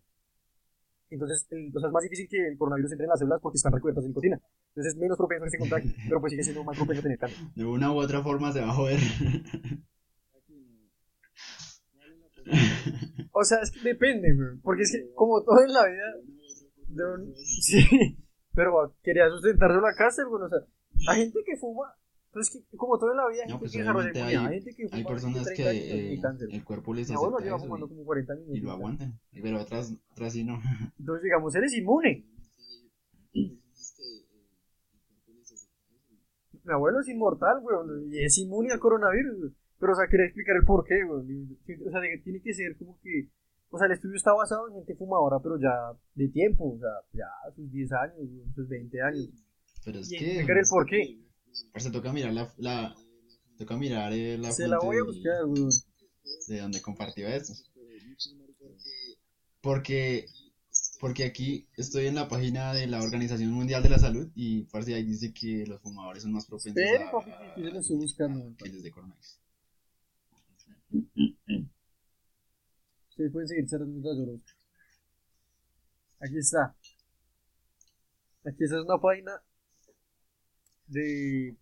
Entonces, 1.09 1.45
el- 1.51 1.71
o 1.75 1.79
sea, 1.79 1.89
es 1.89 1.93
más 1.93 2.01
difícil 2.03 2.27
que 2.27 2.47
el 2.47 2.57
coronavirus 2.57 2.91
entre 2.93 3.05
en 3.05 3.09
las 3.11 3.19
células 3.19 3.39
porque 3.41 3.57
están 3.57 3.71
recubiertas 3.73 4.03
de 4.03 4.09
nicotina. 4.09 4.39
Entonces 4.69 4.93
es 4.93 4.99
menos 4.99 5.15
propenso 5.17 5.43
a 5.43 5.45
que 5.45 5.51
se 5.51 5.57
contagie, 5.59 5.95
pero 6.07 6.19
pues 6.19 6.31
sigue 6.31 6.43
siendo 6.43 6.63
más 6.63 6.75
propenso 6.75 7.01
a 7.01 7.03
tener 7.03 7.19
cáncer. 7.19 7.37
De 7.55 7.65
una 7.65 7.91
u 7.91 7.97
otra 7.97 8.21
forma 8.23 8.51
se 8.51 8.61
va 8.61 8.69
a 8.69 8.73
joder. 8.73 8.99
O 13.31 13.43
sea, 13.43 13.59
es 13.61 13.71
que 13.71 13.79
depende. 13.81 14.27
Porque 14.61 14.83
es 14.83 14.91
que, 14.91 15.13
como 15.15 15.41
todo 15.43 15.61
en 15.61 15.73
la 15.73 15.85
vida. 15.87 16.13
de 16.87 17.03
un- 17.13 17.33
sí. 17.61 18.17
Pero 18.53 18.95
quería 19.01 19.29
sustentarse 19.29 19.81
la 19.81 19.95
cárcel, 19.97 20.25
güey. 20.27 20.43
O 20.43 20.49
sea, 20.49 20.59
hay 21.09 21.21
gente 21.23 21.39
que 21.45 21.57
fuma. 21.57 21.93
Pero 22.33 22.41
es 22.41 22.49
que, 22.49 22.77
como 22.77 22.97
todo 22.97 23.11
en 23.11 23.17
la 23.17 23.27
vida, 23.29 23.43
hay 23.43 23.47
No, 23.49 23.53
gente 23.53 23.59
pues 23.59 23.71
que 23.73 23.77
desarrolla 23.77 24.25
hay- 24.25 24.35
Hay 24.35 24.53
gente 24.59 24.75
que. 24.75 24.87
Hay 24.91 25.03
personas 25.05 25.43
30 25.43 25.53
que 25.55 25.69
eh, 25.77 26.19
el 26.49 26.63
cuerpo 26.63 26.93
les 26.95 27.11
abuelo 27.11 27.37
acepta 27.37 27.45
lleva 27.45 27.57
eso 27.57 27.65
y, 27.85 27.89
como 27.89 28.05
40 28.05 28.33
años. 28.33 28.45
y 28.49 28.59
lo 28.59 28.71
aguantan. 28.71 29.19
Pero 29.31 29.61
otras, 29.61 29.93
otras 30.11 30.33
sí 30.33 30.43
no. 30.43 30.59
Entonces, 30.99 31.23
digamos, 31.23 31.53
eres 31.55 31.73
inmune. 31.77 32.25
Mi 36.65 36.71
abuelo 36.73 36.99
es 37.01 37.07
inmortal, 37.09 37.61
güey. 37.61 37.77
Y 38.15 38.23
es 38.23 38.37
inmune 38.37 38.71
al 38.71 38.79
coronavirus. 38.79 39.51
Pero, 39.79 39.91
o 39.91 39.95
sea, 39.95 40.07
quería 40.09 40.25
explicar 40.27 40.55
el 40.55 40.63
por 40.65 40.85
qué, 40.85 41.03
güey. 41.03 41.21
O 41.85 41.91
sea, 41.91 41.99
tiene 42.23 42.41
que 42.41 42.53
ser 42.53 42.77
como 42.77 42.97
que. 43.01 43.29
O 43.69 43.77
sea, 43.77 43.87
el 43.87 43.93
estudio 43.93 44.15
está 44.15 44.31
basado 44.33 44.67
en 44.69 44.75
gente 44.75 44.95
fumadora, 44.95 45.37
pero 45.43 45.59
ya 45.59 45.73
de 46.15 46.29
tiempo. 46.29 46.73
O 46.73 46.79
sea, 46.79 46.89
ya 47.11 47.27
sus 47.55 47.69
10 47.71 47.91
años, 47.91 48.15
sus 48.55 48.67
20 48.67 49.01
años. 49.01 49.29
Pero 49.83 49.99
es 49.99 50.11
Y 50.11 50.17
que 50.17 50.25
explicar 50.25 50.57
el 50.57 50.63
por 50.69 50.85
qué. 50.85 51.19
Se 51.75 51.91
toca 51.91 52.11
mirar 52.11 52.33
la, 52.33 52.53
la 52.57 52.95
toca 53.57 53.77
mirar 53.77 54.13
eh, 54.13 54.37
la 54.37 54.51
Se 54.51 54.67
la 54.67 54.79
voy 54.79 54.97
a 54.97 55.03
buscar, 55.03 55.43
de 56.47 56.59
donde 56.59 56.81
compartió 56.81 57.27
esto. 57.27 57.53
Porque 59.61 60.25
Porque 60.99 61.23
aquí 61.25 61.67
estoy 61.75 62.07
en 62.07 62.15
la 62.15 62.27
página 62.27 62.73
de 62.73 62.87
la 62.87 63.01
Organización 63.01 63.51
Mundial 63.51 63.83
de 63.83 63.89
la 63.89 63.99
Salud 63.99 64.31
y 64.35 64.63
parce 64.63 64.93
ahí 64.93 65.03
dice 65.03 65.33
que 65.33 65.65
los 65.67 65.81
fumadores 65.81 66.23
son 66.23 66.33
más 66.33 66.45
propensos 66.45 66.81
Espere, 66.81 67.03
a, 67.05 67.55
yo 67.59 67.69
lo 67.69 67.79
estoy 67.79 67.97
buscando. 67.97 68.55
casos 68.57 68.83
de 68.83 68.91
coronavirus. 68.91 69.39
Ustedes 73.09 73.31
pueden 73.31 73.47
seguir 73.47 73.69
cerrando 73.69 74.15
yo. 74.15 74.39
Aquí 76.19 76.37
está. 76.37 76.75
Aquí 78.45 78.63
esta 78.63 78.77
es 78.77 78.85
una 78.85 78.97
página 78.99 79.41
de. 80.87 81.55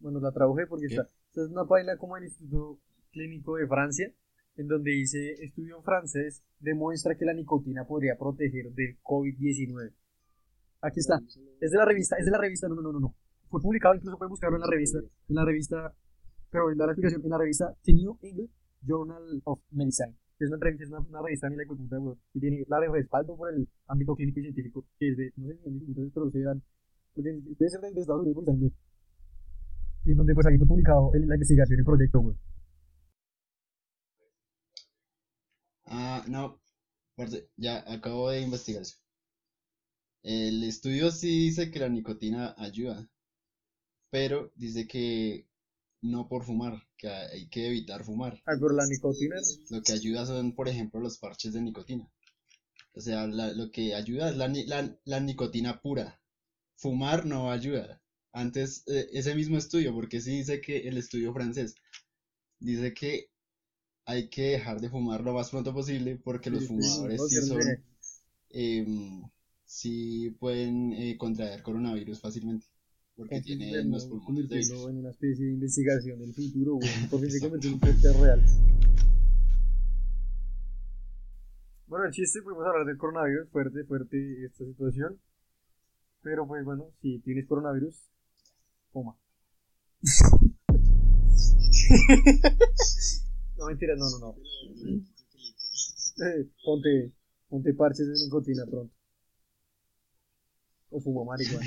Bueno, 0.00 0.20
la 0.20 0.32
traduje 0.32 0.66
porque 0.66 0.86
¿Qué? 0.86 0.94
está. 0.94 1.08
Esta 1.28 1.44
es 1.44 1.50
una 1.50 1.66
página 1.66 1.96
como 1.96 2.16
el 2.16 2.24
Instituto 2.24 2.80
Clínico 3.10 3.56
de 3.56 3.66
Francia, 3.66 4.12
en 4.56 4.68
donde 4.68 4.90
dice: 4.90 5.34
estudio 5.44 5.76
en 5.78 5.84
francés 5.84 6.42
demuestra 6.60 7.16
que 7.16 7.24
la 7.24 7.34
nicotina 7.34 7.86
podría 7.86 8.16
proteger 8.18 8.72
del 8.72 8.98
COVID-19. 9.02 9.92
Aquí 10.82 11.00
está. 11.00 11.20
Es 11.60 11.70
de 11.70 11.78
la 11.78 11.84
revista, 11.84 12.16
es 12.16 12.24
de 12.24 12.30
la 12.30 12.38
revista, 12.38 12.68
no, 12.68 12.74
no, 12.74 12.82
no, 12.82 12.92
no, 12.92 13.00
no. 13.00 13.14
Fue 13.48 13.60
publicado, 13.60 13.94
incluso 13.94 14.18
pueden 14.18 14.30
buscarlo 14.30 14.56
en 14.56 14.62
la 14.62 14.66
revista, 14.66 14.98
en 14.98 15.34
la 15.34 15.44
revista, 15.44 15.94
pero 16.50 16.70
en 16.70 16.78
la 16.78 16.86
explicación, 16.86 17.22
en 17.22 17.30
la 17.30 17.38
revista 17.38 17.76
The 17.84 17.92
New 17.92 18.18
England 18.22 18.50
Journal 18.82 19.42
of 19.44 19.60
Medicine. 19.70 20.14
que 20.38 20.44
Es 20.44 20.50
una 20.50 20.58
revista, 20.58 20.84
es 20.84 20.90
una, 20.90 21.00
una 21.00 21.22
revista 21.22 21.46
en 21.46 21.56
la 21.56 21.64
que 21.64 22.40
tiene 22.40 22.64
la 22.66 22.80
de 22.80 22.88
respaldo 22.88 23.36
por 23.36 23.52
el 23.52 23.68
ámbito 23.86 24.16
clínico 24.16 24.40
y 24.40 24.42
científico, 24.42 24.84
que 24.98 25.10
es 25.10 25.16
de, 25.16 25.32
no 25.36 25.48
sé 25.48 25.58
si 25.58 25.68
en 25.68 26.10
pero 26.10 26.30
dan, 26.32 26.62
porque 27.14 27.30
debe 27.32 27.70
ser 27.70 27.80
de, 27.80 28.00
Estados 28.00 28.22
Unidos, 28.22 28.44
inglés. 28.48 28.72
Y 30.04 30.14
donde 30.14 30.34
pues 30.34 30.46
ahí 30.46 30.58
fue 30.58 30.66
publicado 30.66 31.10
el- 31.14 31.26
la 31.28 31.34
investigación, 31.34 31.78
el 31.78 31.84
proyecto, 31.84 32.20
güey. 32.20 32.36
Ah, 35.86 36.24
no, 36.26 36.60
ya 37.56 37.84
acabo 37.86 38.30
de 38.30 38.40
investigar. 38.40 38.82
El 40.24 40.64
estudio 40.64 41.12
sí 41.12 41.28
dice 41.28 41.70
que 41.70 41.78
la 41.78 41.88
nicotina 41.88 42.56
ayuda, 42.58 43.08
pero 44.10 44.52
dice 44.56 44.86
que 44.88 45.46
no 46.02 46.28
por 46.28 46.44
fumar, 46.44 46.82
que 46.96 47.08
hay 47.08 47.48
que 47.48 47.68
evitar 47.68 48.04
fumar. 48.04 48.34
Ah, 48.46 48.54
pero 48.60 48.70
la 48.74 48.86
nicotina, 48.86 49.36
Lo 49.70 49.82
que 49.82 49.92
ayuda 49.92 50.26
son, 50.26 50.54
por 50.54 50.68
ejemplo, 50.68 51.00
los 51.00 51.18
parches 51.18 51.52
de 51.52 51.60
nicotina. 51.62 52.10
O 52.94 53.00
sea, 53.00 53.26
la- 53.26 53.52
lo 53.52 53.70
que 53.70 53.94
ayuda 53.94 54.30
es 54.30 54.36
la, 54.36 54.48
la- 54.48 54.96
la 55.04 55.20
nicotina 55.20 55.80
pura. 55.82 56.21
Fumar 56.82 57.24
no 57.24 57.48
ayuda. 57.52 58.02
Antes, 58.32 58.82
eh, 58.88 59.06
ese 59.12 59.36
mismo 59.36 59.56
estudio, 59.56 59.94
porque 59.94 60.20
sí 60.20 60.38
dice 60.38 60.60
que 60.60 60.88
el 60.88 60.96
estudio 60.98 61.32
francés 61.32 61.76
dice 62.58 62.92
que 62.92 63.28
hay 64.04 64.28
que 64.28 64.42
dejar 64.50 64.80
de 64.80 64.90
fumar 64.90 65.22
lo 65.22 65.32
más 65.32 65.50
pronto 65.50 65.72
posible 65.72 66.16
porque 66.16 66.50
los 66.50 66.62
Sí, 66.62 66.66
fumadores 66.66 67.22
sí 67.28 67.36
son, 67.36 67.60
em, 68.50 69.22
sí 69.64 70.30
pueden 70.40 70.92
eh, 70.94 71.16
contraer 71.16 71.62
coronavirus 71.62 72.20
fácilmente, 72.20 72.66
porque 73.14 73.36
Entonces, 73.36 73.58
tienen 73.58 73.90
los 73.92 74.06
pulmones 74.06 74.26
convirtiendo 74.26 74.90
en 74.90 74.96
una 74.98 75.10
especie 75.10 75.46
de 75.46 75.52
investigación 75.52 76.18
del 76.18 76.34
futuro, 76.34 76.74
güey. 76.74 76.90
Por 77.10 77.20
fin 77.20 77.30
se 77.30 77.40
convirtió 77.40 77.68
en 77.68 77.74
un 77.74 77.80
podcast 77.80 78.20
real. 78.20 78.42
Bueno, 81.86 82.06
el 82.06 82.12
chiste, 82.12 82.42
pudimos 82.42 82.66
hablar 82.66 82.86
del 82.86 82.96
coronavirus, 82.96 83.48
fuerte, 83.50 83.84
fuerte 83.84 84.46
esta 84.46 84.64
situación. 84.64 85.20
Pero 86.22 86.46
pues 86.46 86.64
bueno, 86.64 86.90
si 87.00 87.18
tienes 87.20 87.46
coronavirus, 87.46 87.96
fuma. 88.92 89.16
no, 93.56 93.66
mentira, 93.66 93.94
no, 93.96 94.10
no, 94.10 94.18
no. 94.18 94.36
Eh, 96.24 96.48
ponte, 96.64 97.12
ponte 97.48 97.74
parches 97.74 98.06
de 98.06 98.14
nicotina 98.24 98.64
pronto. 98.66 98.94
O 100.90 101.00
fuma 101.00 101.24
marihuana. 101.24 101.66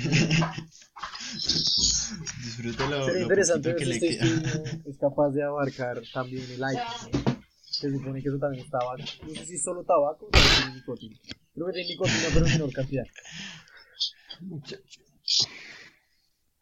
Sería 2.56 2.88
lo 2.88 3.18
interesante 3.20 3.68
ver 3.68 3.76
que 3.76 3.84
si 3.84 3.92
este 3.92 4.08
estudio 4.10 4.64
es 4.86 4.96
capaz 4.98 5.30
de 5.30 5.42
abarcar 5.42 6.00
también 6.14 6.50
el 6.50 6.62
iPhone. 6.64 7.10
¿no? 7.12 7.36
Se 7.62 7.90
supone 7.90 8.22
que 8.22 8.28
eso 8.28 8.38
también 8.38 8.64
es 8.64 8.70
tabaco. 8.70 9.02
No 9.22 9.34
sé 9.34 9.46
si 9.46 9.54
es 9.56 9.62
solo 9.62 9.84
tabaco 9.84 10.26
o 10.26 10.30
tiene 10.30 10.76
nicotina. 10.76 11.18
Creo 11.52 11.66
que 11.66 11.72
tiene 11.72 11.88
nicotina, 11.88 12.28
pero 12.32 12.46
en 12.46 12.52
menor 12.52 12.72
cantidad. 12.72 13.04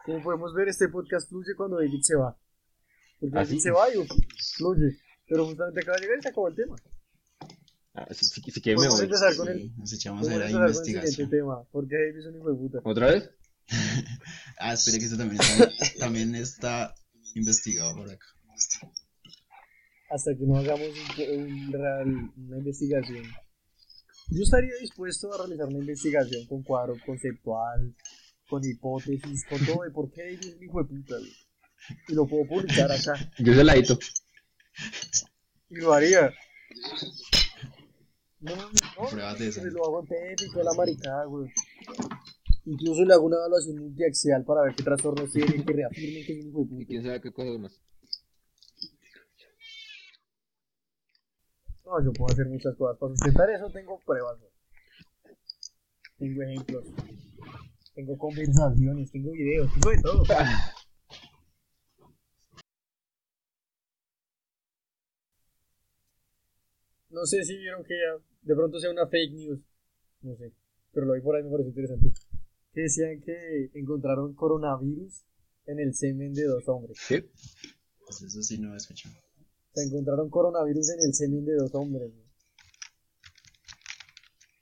Como 0.05 0.23
podemos 0.23 0.55
ver, 0.55 0.69
este 0.69 0.89
podcast 0.89 1.29
fluye 1.29 1.55
cuando 1.57 1.77
David 1.79 2.01
se 2.03 2.15
va. 2.17 2.37
Porque 3.21 3.37
¿Ah, 3.39 3.45
David 3.45 3.59
se 3.59 3.71
va 3.71 3.89
y 3.89 4.07
fluye. 4.57 4.99
Pero 5.27 5.47
justamente 5.47 5.81
acaba 5.81 5.97
de 5.97 6.03
llegar 6.03 6.19
y 6.19 6.23
se 6.23 6.29
acabó 6.29 6.49
el 6.49 6.55
tema. 6.57 6.77
Ah, 7.95 8.07
si, 8.11 8.25
si, 8.27 8.41
si 8.51 8.61
quieres 8.61 8.83
me 8.83 8.89
voy. 8.89 9.05
empezar 9.05 9.35
con 9.37 9.49
el, 9.49 9.75
nos 9.77 9.93
echamos 9.93 10.29
a 10.29 10.37
la 10.37 10.51
investigación. 10.51 11.31
tema. 11.31 11.63
Porque 11.71 11.95
David 11.97 12.19
es 12.19 12.27
un 12.27 12.37
hijo 12.37 12.51
de 12.51 12.57
puta. 12.57 12.79
¿Otra 12.85 13.07
vez? 13.13 13.31
Ah, 14.59 14.73
espere 14.75 14.99
que 14.99 15.07
eso 15.07 15.17
también 15.17 15.41
está, 15.41 15.69
también 15.99 16.35
está 16.37 16.95
investigado 17.35 17.97
por 17.97 18.09
acá. 18.09 18.25
hasta 20.11 20.31
que 20.37 20.45
no 20.45 20.57
hagamos 20.59 20.87
un, 20.89 21.41
un 21.41 21.73
real- 21.73 22.33
una 22.37 22.59
investigación. 22.59 23.25
Yo 24.31 24.43
estaría 24.43 24.75
dispuesto 24.81 25.33
a 25.33 25.39
realizar 25.39 25.67
una 25.69 25.79
investigación 25.79 26.47
con 26.47 26.63
cuadro 26.63 26.95
conceptual, 27.05 27.95
con 28.49 28.65
hipótesis, 28.65 29.45
con 29.49 29.65
todo 29.65 29.83
de 29.85 29.91
por 29.91 30.11
qué 30.11 30.31
es 30.35 30.47
un 30.47 30.63
hijo 30.63 30.83
de 30.83 30.89
puta, 30.89 31.19
güey. 31.19 31.33
Y 32.09 32.15
lo 32.15 32.27
puedo 32.27 32.47
publicar 32.49 32.91
acá. 32.91 33.15
Yo 33.39 33.55
se 33.55 33.63
la 33.65 33.75
edito. 33.75 33.99
Y 35.69 35.77
lo 35.77 35.93
haría. 35.93 36.33
No, 38.41 38.57
no, 38.57 38.71
no. 38.71 39.09
Pruebas 39.11 39.39
de 39.39 39.45
que 39.45 39.49
eso. 39.51 39.63
me 39.63 39.71
lo 39.71 39.85
hago 39.85 40.01
en 40.01 40.07
Pepe 40.07 40.45
y 40.47 40.51
toda 40.53 40.65
la 40.65 40.73
maricada, 40.75 41.25
güey. 41.27 41.51
Incluso 42.67 43.05
le 43.05 43.13
hago 43.13 43.27
una 43.27 43.37
evaluación 43.37 43.77
multiaxial 43.79 44.45
para 44.45 44.63
ver 44.63 44.75
qué 44.75 44.83
trastornos 44.83 45.31
tiene, 45.31 45.65
que 45.65 45.73
reafirmen 45.73 46.25
que 46.27 46.33
es 46.39 46.45
un 46.45 46.51
hijo 46.51 46.59
de 46.61 46.65
Y 46.65 46.69
puta. 46.69 46.87
quién 46.87 47.03
sabe 47.03 47.21
qué 47.21 47.33
cosas 47.33 47.59
más. 47.59 47.81
No, 51.85 52.03
yo 52.03 52.13
puedo 52.13 52.33
hacer 52.33 52.47
muchas 52.47 52.75
cosas. 52.77 52.99
Para 52.99 53.15
sustentar 53.15 53.51
eso 53.51 53.71
tengo 53.71 54.01
pruebas. 54.05 54.39
Tengo 56.19 56.43
ejemplos. 56.43 56.85
Tengo 57.95 58.19
conversaciones, 58.19 59.13
tengo 59.13 59.31
videos, 59.33 59.71
tengo 59.73 59.91
de 59.91 60.03
todo. 60.03 60.25
No 67.11 67.25
sé 67.27 67.45
si 67.45 67.57
vieron 67.57 67.85
que 67.85 67.95
ya 67.95 68.19
de 68.43 68.55
pronto 68.57 68.81
sea 68.81 68.91
una 68.91 69.07
fake 69.07 69.35
news. 69.35 69.61
No 70.23 70.35
sé. 70.37 70.53
Pero 70.93 71.07
lo 71.07 71.13
vi 71.13 71.21
por 71.21 71.37
ahí 71.37 71.45
me 71.45 71.51
pareció 71.51 71.69
interesante. 71.69 72.13
Que 72.73 72.81
decían 72.81 73.21
que 73.21 73.71
encontraron 73.75 74.35
coronavirus 74.35 75.25
en 75.67 75.79
el 75.79 75.95
semen 75.95 76.35
de 76.35 76.45
dos 76.45 76.69
hombres. 76.69 76.99
¿Qué? 77.07 77.31
Pues 78.05 78.23
eso 78.23 78.43
sí 78.43 78.59
no 78.59 78.69
lo 78.69 78.75
he 78.75 78.79
escuchado. 78.79 79.15
Se 79.75 79.83
encontraron 79.83 80.31
coronavirus 80.31 80.91
en 80.91 81.09
el 81.09 81.15
semen 81.15 81.45
de 81.45 81.55
dos 81.57 81.75
hombres. 81.75 82.11
güey. 82.13 82.25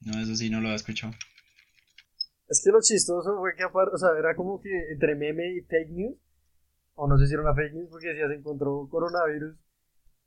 No, 0.00 0.21
eso 0.21 0.35
sí 0.35 0.50
no 0.50 0.61
lo 0.61 0.71
he 0.71 0.75
escuchado. 0.75 1.12
Es 2.49 2.61
que 2.64 2.71
lo 2.71 2.81
chistoso 2.81 3.38
fue 3.38 3.54
que 3.57 3.62
aparte, 3.62 3.95
o 3.95 3.99
sea, 3.99 4.11
era 4.19 4.35
como 4.35 4.61
que 4.61 4.71
entre 4.92 5.14
meme 5.14 5.54
y 5.54 5.61
fake 5.62 5.90
news, 5.90 6.16
o 6.95 7.09
no 7.09 7.19
sé 7.19 7.26
si 7.26 7.35
era 7.35 7.42
una 7.42 7.54
fake 7.54 7.75
news 7.75 7.88
porque 7.90 8.09
decía 8.09 8.28
se 8.28 8.35
encontró 8.35 8.88
coronavirus 8.90 9.57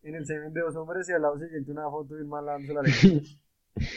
en 0.03 0.15
el 0.15 0.25
semen 0.25 0.53
de 0.53 0.61
dos 0.61 0.75
hombres 0.75 1.07
y 1.09 1.13
al 1.13 1.21
lado 1.21 1.39
siguiente 1.39 1.71
una 1.71 1.89
foto 1.89 2.15
de 2.15 2.23
un 2.23 2.29
man 2.29 2.45
la 2.45 2.57
lengua. 2.57 3.21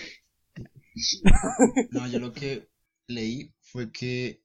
No, 1.93 2.09
yo 2.09 2.19
lo 2.19 2.33
que 2.33 2.69
leí 3.07 3.55
fue 3.61 3.93
que 3.93 4.43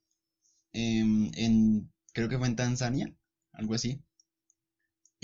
em, 0.71 1.31
en, 1.35 1.91
creo 2.13 2.29
que 2.29 2.37
fue 2.37 2.47
en 2.47 2.55
Tanzania, 2.55 3.11
algo 3.53 3.73
así, 3.73 4.03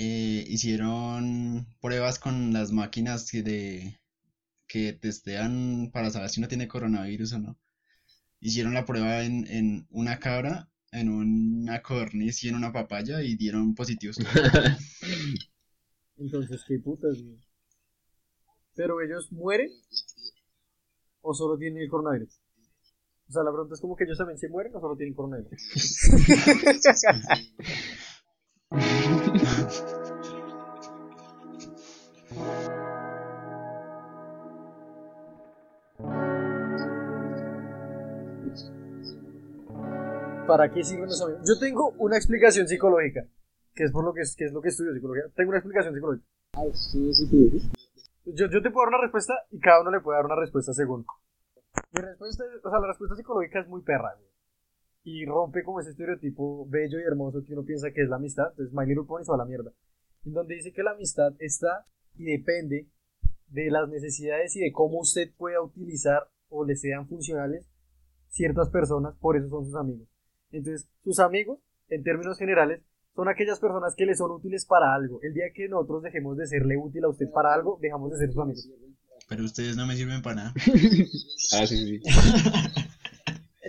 eh, 0.02 0.46
hicieron 0.48 1.68
pruebas 1.82 2.20
con 2.20 2.54
las 2.54 2.72
máquinas 2.72 3.30
que, 3.30 3.44
de, 3.44 4.00
que 4.66 4.94
testean 4.94 5.92
para 5.92 6.10
saber 6.10 6.30
si 6.30 6.40
uno 6.40 6.48
tiene 6.48 6.70
coronavirus 6.70 7.34
o 7.34 7.40
no. 7.40 7.58
Hicieron 8.40 8.74
la 8.74 8.86
prueba 8.86 9.26
en, 9.26 9.46
en 9.48 9.88
una 9.90 10.18
cabra, 10.20 10.70
en 10.94 11.10
una 11.10 11.82
codorniz 11.82 12.42
y 12.46 12.48
en 12.48 12.56
una 12.56 12.72
papaya 12.72 13.22
y 13.22 13.36
dieron 13.36 13.76
positivos. 13.76 14.18
Entonces, 16.18 16.64
qué 16.66 16.80
putas, 16.80 17.22
güey. 17.22 17.38
Pero 18.76 19.02
ellos 19.02 19.30
mueren 19.34 19.70
o 21.20 21.34
solo 21.34 21.58
tienen 21.58 21.84
el 21.84 21.90
coronavirus. 21.90 22.40
O 23.28 23.34
sea, 23.34 23.44
la 23.44 23.52
pregunta 23.52 23.76
es 23.76 23.82
como 23.82 23.98
que 23.98 24.06
ellos 24.06 24.18
también 24.18 24.38
se 24.38 24.48
mueren 24.48 24.74
o 24.74 24.80
solo 24.80 24.96
tienen 24.96 25.14
coronavirus. 25.14 25.62
¿Para 40.48 40.72
qué 40.72 40.84
sirven 40.84 41.06
los 41.06 41.22
aviones? 41.22 41.48
Yo 41.48 41.60
tengo 41.60 41.94
una 42.00 42.18
explicación 42.18 42.68
psicológica, 42.68 43.24
que 43.76 43.84
es 43.84 43.92
por 43.92 44.04
lo 44.04 44.14
que 44.14 44.22
es, 44.22 44.36
que 44.36 44.46
es 44.46 44.52
lo 44.54 44.62
que 44.62 44.70
estudio 44.70 44.94
psicología. 44.94 45.24
Tengo 45.36 45.50
una 45.50 45.60
explicación 45.60 45.94
psicológica. 45.94 46.26
Yo, 48.26 48.48
yo 48.48 48.62
te 48.62 48.72
puedo 48.72 48.86
dar 48.86 48.96
una 48.96 49.02
respuesta 49.04 49.34
y 49.52 49.60
cada 49.60 49.82
uno 49.82 49.92
le 49.92 50.00
puede 50.02 50.18
dar 50.18 50.26
una 50.26 50.36
respuesta 50.36 50.74
según. 50.74 51.06
Mi 51.92 52.02
respuesta, 52.02 52.44
es- 52.46 52.66
o 52.66 52.70
sea, 52.70 52.80
la 52.80 52.88
respuesta 52.88 53.16
psicológica 53.16 53.60
es 53.60 53.68
muy 53.68 53.82
perra, 53.82 54.14
güey. 54.16 54.29
Y 55.04 55.26
rompe 55.26 55.64
como 55.64 55.80
ese 55.80 55.92
estereotipo 55.92 56.68
bello 56.68 57.00
y 57.00 57.04
hermoso 57.04 57.44
que 57.44 57.54
uno 57.54 57.64
piensa 57.64 57.92
que 57.92 58.04
es 58.04 58.10
la 58.10 58.18
amistad. 58.18 58.50
Entonces, 58.52 58.74
My 58.74 58.86
Little 58.86 59.06
Pony 59.08 59.24
se 59.24 59.32
va 59.32 59.36
a 59.36 59.40
la 59.40 59.46
mierda. 59.46 59.72
En 60.26 60.34
donde 60.34 60.56
dice 60.56 60.74
que 60.74 60.84
la 60.84 60.92
amistad 60.92 61.34
está 61.40 61.86
y 62.16 62.26
depende 62.26 62.88
de 63.48 63.72
las 63.72 63.90
necesidades 63.90 64.56
y 64.56 64.60
de 64.60 64.72
cómo 64.72 65.00
usted 65.00 65.32
pueda 65.38 65.62
utilizar 65.62 66.30
o 66.50 66.66
le 66.66 66.76
sean 66.76 67.08
funcionales 67.08 67.70
ciertas 68.30 68.70
personas, 68.70 69.16
por 69.20 69.38
eso 69.38 69.50
son 69.50 69.66
sus 69.66 69.76
amigos. 69.76 70.08
Entonces, 70.52 70.90
sus 71.04 71.20
amigos, 71.20 71.60
en 71.90 72.04
términos 72.04 72.38
generales, 72.38 72.82
son 73.16 73.28
aquellas 73.28 73.60
personas 73.60 73.96
que 73.96 74.06
le 74.06 74.16
son 74.16 74.32
útiles 74.32 74.66
para 74.66 74.94
algo. 74.94 75.20
El 75.22 75.34
día 75.34 75.46
que 75.54 75.68
nosotros 75.68 76.04
dejemos 76.04 76.38
de 76.38 76.48
serle 76.48 76.78
útil 76.78 77.04
a 77.04 77.10
usted 77.10 77.30
para 77.34 77.54
algo, 77.54 77.78
dejamos 77.82 78.12
de 78.12 78.18
ser 78.18 78.32
sus 78.32 78.42
amigos. 78.42 78.70
Pero 79.28 79.44
ustedes 79.44 79.76
no 79.76 79.86
me 79.86 79.96
sirven 79.96 80.22
para 80.22 80.36
nada. 80.36 80.54
Ah, 81.52 81.66
sí, 81.66 81.78
sí. 81.78 82.02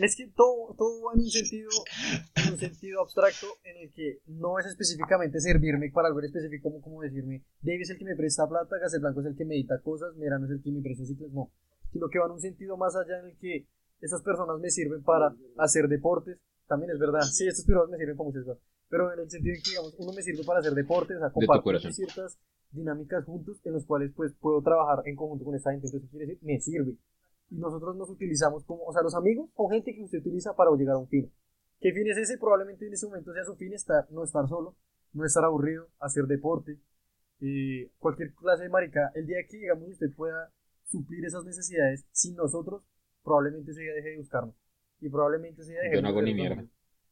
Es 0.02 0.16
que 0.16 0.28
todo, 0.28 0.74
todo 0.76 1.02
va 1.04 1.12
en 1.14 1.20
un 1.20 1.30
sentido, 1.30 1.68
en 2.36 2.52
un 2.52 2.58
sentido 2.58 3.00
abstracto 3.02 3.46
en 3.64 3.76
el 3.76 3.92
que 3.92 4.20
no 4.26 4.58
es 4.58 4.66
específicamente 4.66 5.40
servirme 5.40 5.90
para 5.90 6.08
algo 6.08 6.20
específico, 6.20 6.70
como, 6.70 6.80
como 6.80 7.02
decirme, 7.02 7.44
Dave 7.60 7.82
es 7.82 7.90
el 7.90 7.98
que 7.98 8.04
me 8.04 8.16
presta 8.16 8.48
plata, 8.48 8.78
Gasel 8.78 9.00
Blanco 9.00 9.20
es 9.20 9.26
el 9.26 9.36
que 9.36 9.44
me 9.44 9.56
edita 9.56 9.78
cosas, 9.80 10.16
Merano 10.16 10.46
es 10.46 10.52
el 10.52 10.62
que 10.62 10.70
me 10.70 10.80
presta 10.80 11.04
ciclos, 11.04 11.30
no, 11.32 11.50
sino 11.92 12.08
que 12.08 12.18
va 12.18 12.26
en 12.26 12.32
un 12.32 12.40
sentido 12.40 12.76
más 12.76 12.96
allá 12.96 13.20
en 13.20 13.26
el 13.26 13.36
que 13.36 13.66
esas 14.00 14.22
personas 14.22 14.58
me 14.58 14.70
sirven 14.70 15.02
para 15.02 15.34
hacer 15.58 15.86
deportes, 15.88 16.38
también 16.66 16.92
es 16.92 16.98
verdad, 16.98 17.20
sí, 17.22 17.46
estas 17.46 17.66
personas 17.66 17.90
me 17.90 17.98
sirven 17.98 18.16
para 18.16 18.28
muchas 18.28 18.44
cosas, 18.44 18.62
pero 18.88 19.12
en 19.12 19.20
el 19.20 19.30
sentido 19.30 19.54
en 19.54 19.62
que, 19.62 19.70
digamos, 19.70 19.94
uno 19.98 20.12
me 20.12 20.22
sirve 20.22 20.44
para 20.44 20.60
hacer 20.60 20.72
deportes, 20.72 21.16
o 21.16 21.20
sea, 21.20 21.30
compartir 21.30 21.92
ciertas 21.92 22.38
dinámicas 22.70 23.24
juntos 23.24 23.60
en 23.64 23.74
los 23.74 23.84
cuales 23.84 24.12
pues 24.14 24.32
puedo 24.40 24.62
trabajar 24.62 25.02
en 25.06 25.16
conjunto 25.16 25.44
con 25.44 25.54
esta 25.54 25.72
gente, 25.72 25.88
entonces, 25.88 26.08
¿qué 26.08 26.16
quiere 26.16 26.32
decir? 26.32 26.46
Me 26.46 26.60
sirve 26.60 26.96
nosotros 27.50 27.96
nos 27.96 28.08
utilizamos 28.10 28.64
como, 28.64 28.84
o 28.84 28.92
sea, 28.92 29.02
los 29.02 29.14
amigos 29.14 29.50
son 29.56 29.70
gente 29.70 29.94
que 29.94 30.02
usted 30.02 30.18
utiliza 30.18 30.54
para 30.54 30.70
llegar 30.76 30.94
a 30.94 30.98
un 30.98 31.08
fin. 31.08 31.30
¿Qué 31.80 31.92
fin 31.92 32.06
es 32.08 32.18
ese? 32.18 32.38
Probablemente 32.38 32.86
en 32.86 32.92
ese 32.92 33.06
momento 33.06 33.32
sea 33.32 33.44
su 33.44 33.56
fin 33.56 33.72
estar, 33.72 34.06
no 34.10 34.24
estar 34.24 34.46
solo, 34.48 34.76
no 35.12 35.24
estar 35.24 35.44
aburrido, 35.44 35.88
hacer 35.98 36.24
deporte, 36.24 36.78
eh, 37.40 37.90
cualquier 37.98 38.34
clase 38.34 38.64
de 38.64 38.68
marica. 38.68 39.10
El 39.14 39.26
día 39.26 39.38
que, 39.48 39.56
digamos, 39.56 39.88
usted 39.88 40.12
pueda 40.14 40.52
suplir 40.84 41.24
esas 41.24 41.44
necesidades 41.44 42.06
sin 42.12 42.36
nosotros, 42.36 42.82
probablemente 43.24 43.72
se 43.72 43.82
deje 43.82 44.10
de 44.10 44.16
buscarnos. 44.18 44.54
Y 45.00 45.08
probablemente 45.08 45.64
se 45.64 45.72
deje 45.72 45.94
Yo 45.94 46.02
no 46.02 46.08
hago 46.08 46.22
ni 46.22 46.34
mierda. 46.34 46.64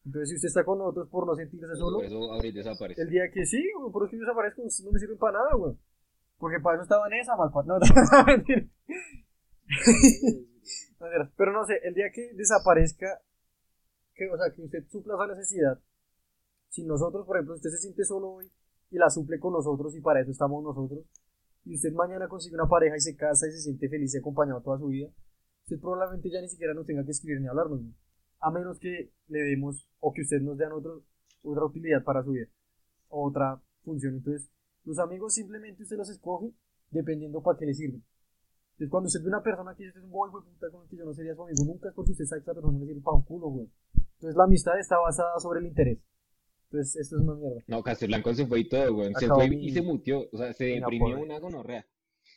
Entonces, 0.04 0.28
si 0.30 0.35
usted 0.37 0.49
está 0.49 0.64
con 0.64 0.78
nosotros 0.78 1.09
por 1.09 1.26
no 1.26 1.35
sentirse 1.35 1.75
solo, 1.76 2.02
eso 2.02 2.33
ahorita 2.33 2.59
desaparece. 2.59 3.02
el 3.02 3.11
día 3.11 3.30
que 3.33 3.45
sí, 3.45 3.62
güey, 3.78 3.92
por 3.92 4.04
eso 4.04 4.11
que 4.11 4.16
yo 4.16 4.23
desaparezco, 4.23 4.62
no 4.85 4.92
me 4.92 4.99
sirven 4.99 5.18
para 5.18 5.38
nada, 5.38 5.54
güey. 5.54 5.75
Porque 6.38 6.61
para 6.61 6.76
eso 6.76 6.85
estaba 6.85 7.07
en 7.09 7.14
esa, 7.14 7.37
malpa. 7.37 7.62
No, 7.66 7.78
no. 7.78 7.87
No. 7.87 8.68
Pero 11.37 11.52
no 11.52 11.64
sé, 11.66 11.80
el 11.84 11.94
día 11.94 12.10
que 12.12 12.32
desaparezca, 12.34 13.20
que, 14.14 14.28
o 14.30 14.37
sea, 14.37 14.52
que 14.54 14.62
usted 14.62 14.84
supla 14.88 15.14
esa 15.14 15.26
necesidad, 15.34 15.80
si 16.68 16.84
nosotros, 16.84 17.26
por 17.26 17.37
ejemplo, 17.37 17.54
usted 17.54 17.70
se 17.70 17.78
siente 17.78 18.04
solo 18.04 18.30
hoy 18.30 18.50
y 18.90 18.98
la 18.98 19.10
suple 19.10 19.38
con 19.38 19.52
nosotros 19.52 19.94
y 19.96 20.00
para 20.00 20.20
eso 20.20 20.30
estamos 20.30 20.62
nosotros, 20.62 21.04
y 21.64 21.75
usted 21.75 21.92
mañana 21.92 22.28
consigue 22.28 22.54
una 22.54 22.68
pareja 22.68 22.96
y 22.96 23.00
se 23.00 23.16
casa 23.16 23.46
y 23.46 23.52
se 23.52 23.60
siente 23.60 23.88
feliz 23.88 24.14
y 24.14 24.18
acompañado 24.18 24.60
toda 24.62 24.78
su 24.78 24.87
vida, 24.87 25.08
usted 25.64 25.80
probablemente 25.80 26.30
ya 26.30 26.40
ni 26.40 26.48
siquiera 26.48 26.75
nos 26.75 26.87
tenga 26.87 27.04
que 27.04 27.10
escribir 27.10 27.40
ni 27.40 27.48
hablarnos, 27.48 27.82
¿no? 27.82 27.94
a 28.40 28.50
menos 28.50 28.78
que 28.78 29.12
le 29.28 29.40
demos 29.40 29.88
o 30.00 30.12
que 30.12 30.22
usted 30.22 30.40
nos 30.40 30.56
dé 30.56 30.66
otra 31.42 31.64
utilidad 31.64 32.02
para 32.04 32.22
su 32.22 32.32
vida, 32.32 32.46
otra 33.08 33.60
función. 33.84 34.14
Entonces, 34.14 34.48
los 34.84 34.98
amigos 34.98 35.34
simplemente 35.34 35.82
usted 35.82 35.96
los 35.96 36.08
escoge 36.08 36.52
dependiendo 36.90 37.42
para 37.42 37.58
qué 37.58 37.66
le 37.66 37.75
sirven. 37.75 38.04
Entonces, 38.78 38.90
cuando 38.90 39.06
usted 39.08 39.20
ve 39.23 39.28
una 39.28 39.42
persona 39.42 39.75
que 39.75 39.90
un 40.00 40.11
boy, 40.11 40.30
güey, 40.30 40.44
puta, 40.44 40.70
con 40.70 40.82
el 40.85 40.88
que 40.88 40.97
yo 40.97 41.04
no 41.04 41.12
sería 41.12 41.35
su 41.35 41.42
amigo 41.42 41.64
nunca, 41.64 41.88
es 41.88 41.94
porque 41.94 42.12
usted 42.12 42.25
sabe 42.26 42.40
que 42.42 42.44
esa 42.50 42.54
persona 42.54 42.78
le 42.78 42.87
sirve 42.87 43.00
para 43.00 43.16
un 43.16 43.23
culo, 43.25 43.49
güey. 43.49 43.68
Entonces, 44.14 44.37
la 44.37 44.44
amistad 44.44 44.78
está 44.78 44.99
basada 44.99 45.38
sobre 45.40 45.61
el 45.61 45.66
interés. 45.66 45.99
Entonces, 46.70 46.97
esto 46.97 47.16
es 47.16 47.23
una 47.23 47.35
mierda. 47.35 47.61
No, 47.66 47.82
Castelblanco 47.82 48.32
se 48.35 48.47
fue 48.47 48.61
y 48.61 48.68
todo, 48.68 48.94
güey. 48.94 49.12
Se 49.14 49.25
Acabó 49.25 49.41
fue 49.41 49.50
mi- 49.50 49.64
y 49.67 49.71
se 49.71 49.82
mutió. 49.82 50.28
O 50.32 50.36
sea, 50.38 50.52
se 50.52 50.64
mi 50.67 50.80
deprimió 50.80 51.08
apodo. 51.14 51.25
una 51.25 51.38
gonorrea. 51.41 51.86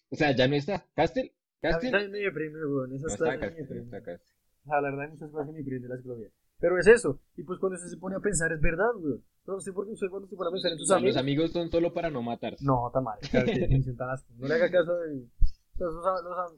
O 0.09 0.15
sea, 0.15 0.35
ya 0.35 0.47
no 0.47 0.55
está. 0.55 0.83
Castel, 0.95 1.25
A 1.61 1.67
mí 1.67 1.71
Castel. 1.73 1.91
también 1.91 2.11
me 2.11 2.17
deprime, 2.19 2.59
güey. 2.65 2.89
No 2.89 2.95
Esas 2.95 3.13
está 3.13 3.25
clases 3.25 3.39
me 3.41 3.47
Castel, 3.47 3.53
no 3.53 3.67
deprimen. 3.67 3.83
está 3.85 4.01
Castel. 4.01 4.27
O 4.63 4.65
sea, 4.65 4.75
la 4.81 4.89
verdad, 4.89 5.01
hay 5.05 5.11
muchas 5.11 5.29
cosas 5.31 5.45
que 5.47 5.51
me 5.51 5.57
deprimen 5.59 5.81
de 5.83 5.89
la 5.89 5.97
psicología. 5.97 6.27
Pero 6.59 6.77
es 6.79 6.87
eso. 6.87 7.19
Y 7.37 7.43
pues 7.43 7.59
cuando 7.59 7.75
usted 7.75 7.89
se 7.89 7.97
pone 7.97 8.15
a 8.15 8.19
pensar, 8.19 8.51
es 8.53 8.61
verdad, 8.61 8.91
güey. 8.97 9.19
No 9.47 9.59
sé 9.59 9.73
por 9.73 9.85
qué 9.85 9.91
usted 9.93 10.07
cuando 10.09 10.27
se 10.27 10.35
pone 10.35 10.49
a 10.49 10.51
pensar 10.51 10.71
en 10.71 10.75
O 10.75 10.79
sus 10.79 10.87
sea, 10.87 10.97
amigos. 10.97 11.15
los 11.15 11.21
amigos 11.21 11.51
son 11.51 11.69
solo 11.71 11.93
para 11.93 12.09
no 12.09 12.21
matarse. 12.21 12.63
No, 12.63 12.89
tan 12.93 13.03
mal. 13.03 13.17
Claro, 13.31 13.51
asco. 14.11 14.33
No 14.37 14.47
le 14.47 14.53
haga 14.53 14.69
caso 14.71 14.95
de. 14.97 15.25
Los, 15.77 15.93
los, 15.93 16.03
los, 16.03 16.23
los- 16.23 16.53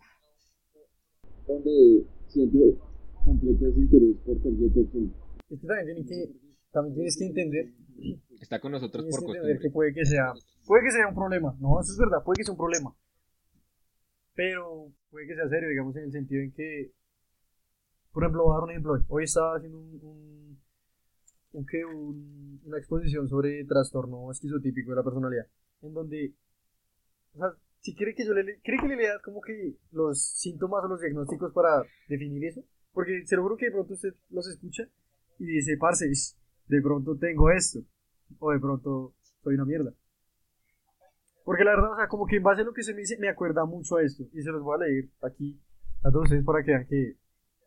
donde 1.48 2.06
siento 2.28 2.60
completo 3.24 3.66
desinterés 3.66 4.18
por 4.26 4.42
cualquier 4.42 4.72
persona. 4.74 5.12
es 5.50 5.60
que 5.60 5.68
también, 5.68 5.86
tienen 5.86 6.06
que, 6.08 6.40
también 6.72 6.96
tienes 6.96 7.18
que 7.18 7.26
entender, 7.26 7.74
Está 8.42 8.60
con 8.60 8.72
nosotros 8.74 9.06
por 9.10 9.26
que 9.34 9.60
que 9.60 9.70
puede 9.70 9.94
que 9.94 10.06
sea, 10.06 10.34
puede 10.66 10.84
que 10.84 10.92
sea 10.92 11.08
un 11.08 11.16
problema. 11.16 11.56
No, 11.60 11.80
eso 11.80 11.92
es 11.94 11.98
verdad, 11.98 12.24
puede 12.24 12.38
que 12.38 12.44
sea 12.44 12.52
un 12.54 12.58
problema. 12.58 12.94
Pero 14.36 14.92
puede 15.12 15.28
que 15.28 15.36
sea 15.36 15.48
serio, 15.48 15.70
digamos, 15.70 15.96
en 15.96 16.04
el 16.06 16.12
sentido 16.12 16.42
en 16.42 16.52
que, 16.52 16.92
por 18.12 18.24
ejemplo, 18.24 18.44
voy 18.44 18.52
a 18.52 18.56
dar 18.56 18.64
un 18.64 18.72
ejemplo. 18.72 18.94
hoy. 18.94 19.02
Hoy 19.08 19.24
estaba 19.26 19.56
haciendo 19.56 19.78
un, 19.80 20.00
un, 20.04 20.60
un 21.54 21.66
que 21.66 21.86
un- 21.86 22.62
una 22.66 22.78
exposición 22.78 23.30
sobre 23.30 23.64
trastorno 23.66 24.30
esquizotípico 24.32 24.90
de 24.90 24.96
la 24.98 25.04
personalidad, 25.04 25.46
en 25.84 25.94
donde, 25.94 26.34
o 27.36 27.38
sea, 27.38 27.54
si 27.84 27.94
quiere 27.94 28.16
que 28.16 28.26
yo 28.26 28.34
le, 28.34 28.60
quiere 28.62 28.80
que 28.80 28.88
le 28.88 28.96
lea 28.96 29.20
como 29.20 29.42
que 29.42 29.76
los 29.92 30.24
síntomas 30.40 30.86
o 30.86 30.88
los 30.88 31.02
diagnósticos 31.02 31.52
para 31.52 31.84
definir 32.08 32.46
eso, 32.46 32.64
porque 32.94 33.26
se 33.26 33.36
lo 33.36 33.44
juro 33.44 33.58
que 33.58 33.66
de 33.66 33.72
pronto 33.74 33.94
usted 33.94 34.14
los 34.30 34.48
escucha 34.48 34.84
y 35.38 35.46
dice, 35.46 35.76
parce, 35.78 36.10
de 36.68 36.82
pronto 36.82 37.18
tengo 37.18 37.52
esto, 37.52 37.80
o 38.40 38.52
de 38.54 38.60
pronto 38.60 39.14
soy 39.44 39.56
una 39.56 39.66
mierda. 39.66 39.94
Porque 41.44 41.66
la 41.66 41.72
verdad, 41.72 41.92
o 41.92 41.96
sea, 41.98 42.08
como 42.08 42.26
que 42.26 42.38
en 42.38 42.44
base 42.44 42.62
a 42.62 42.64
lo 42.64 42.74
que 42.74 42.84
se 42.84 42.94
me 42.94 43.02
dice, 43.02 43.18
me 43.20 43.28
acuerda 43.28 43.66
mucho 43.66 43.98
a 43.98 44.04
esto, 44.04 44.24
y 44.32 44.42
se 44.42 44.50
los 44.50 44.64
voy 44.64 44.76
a 44.76 44.86
leer 44.86 45.10
aquí 45.22 45.60
a 46.04 46.10
todos 46.10 46.24
ustedes 46.24 46.46
para 46.46 46.64
que 46.64 46.72
vean 46.72 46.88
que 46.88 47.18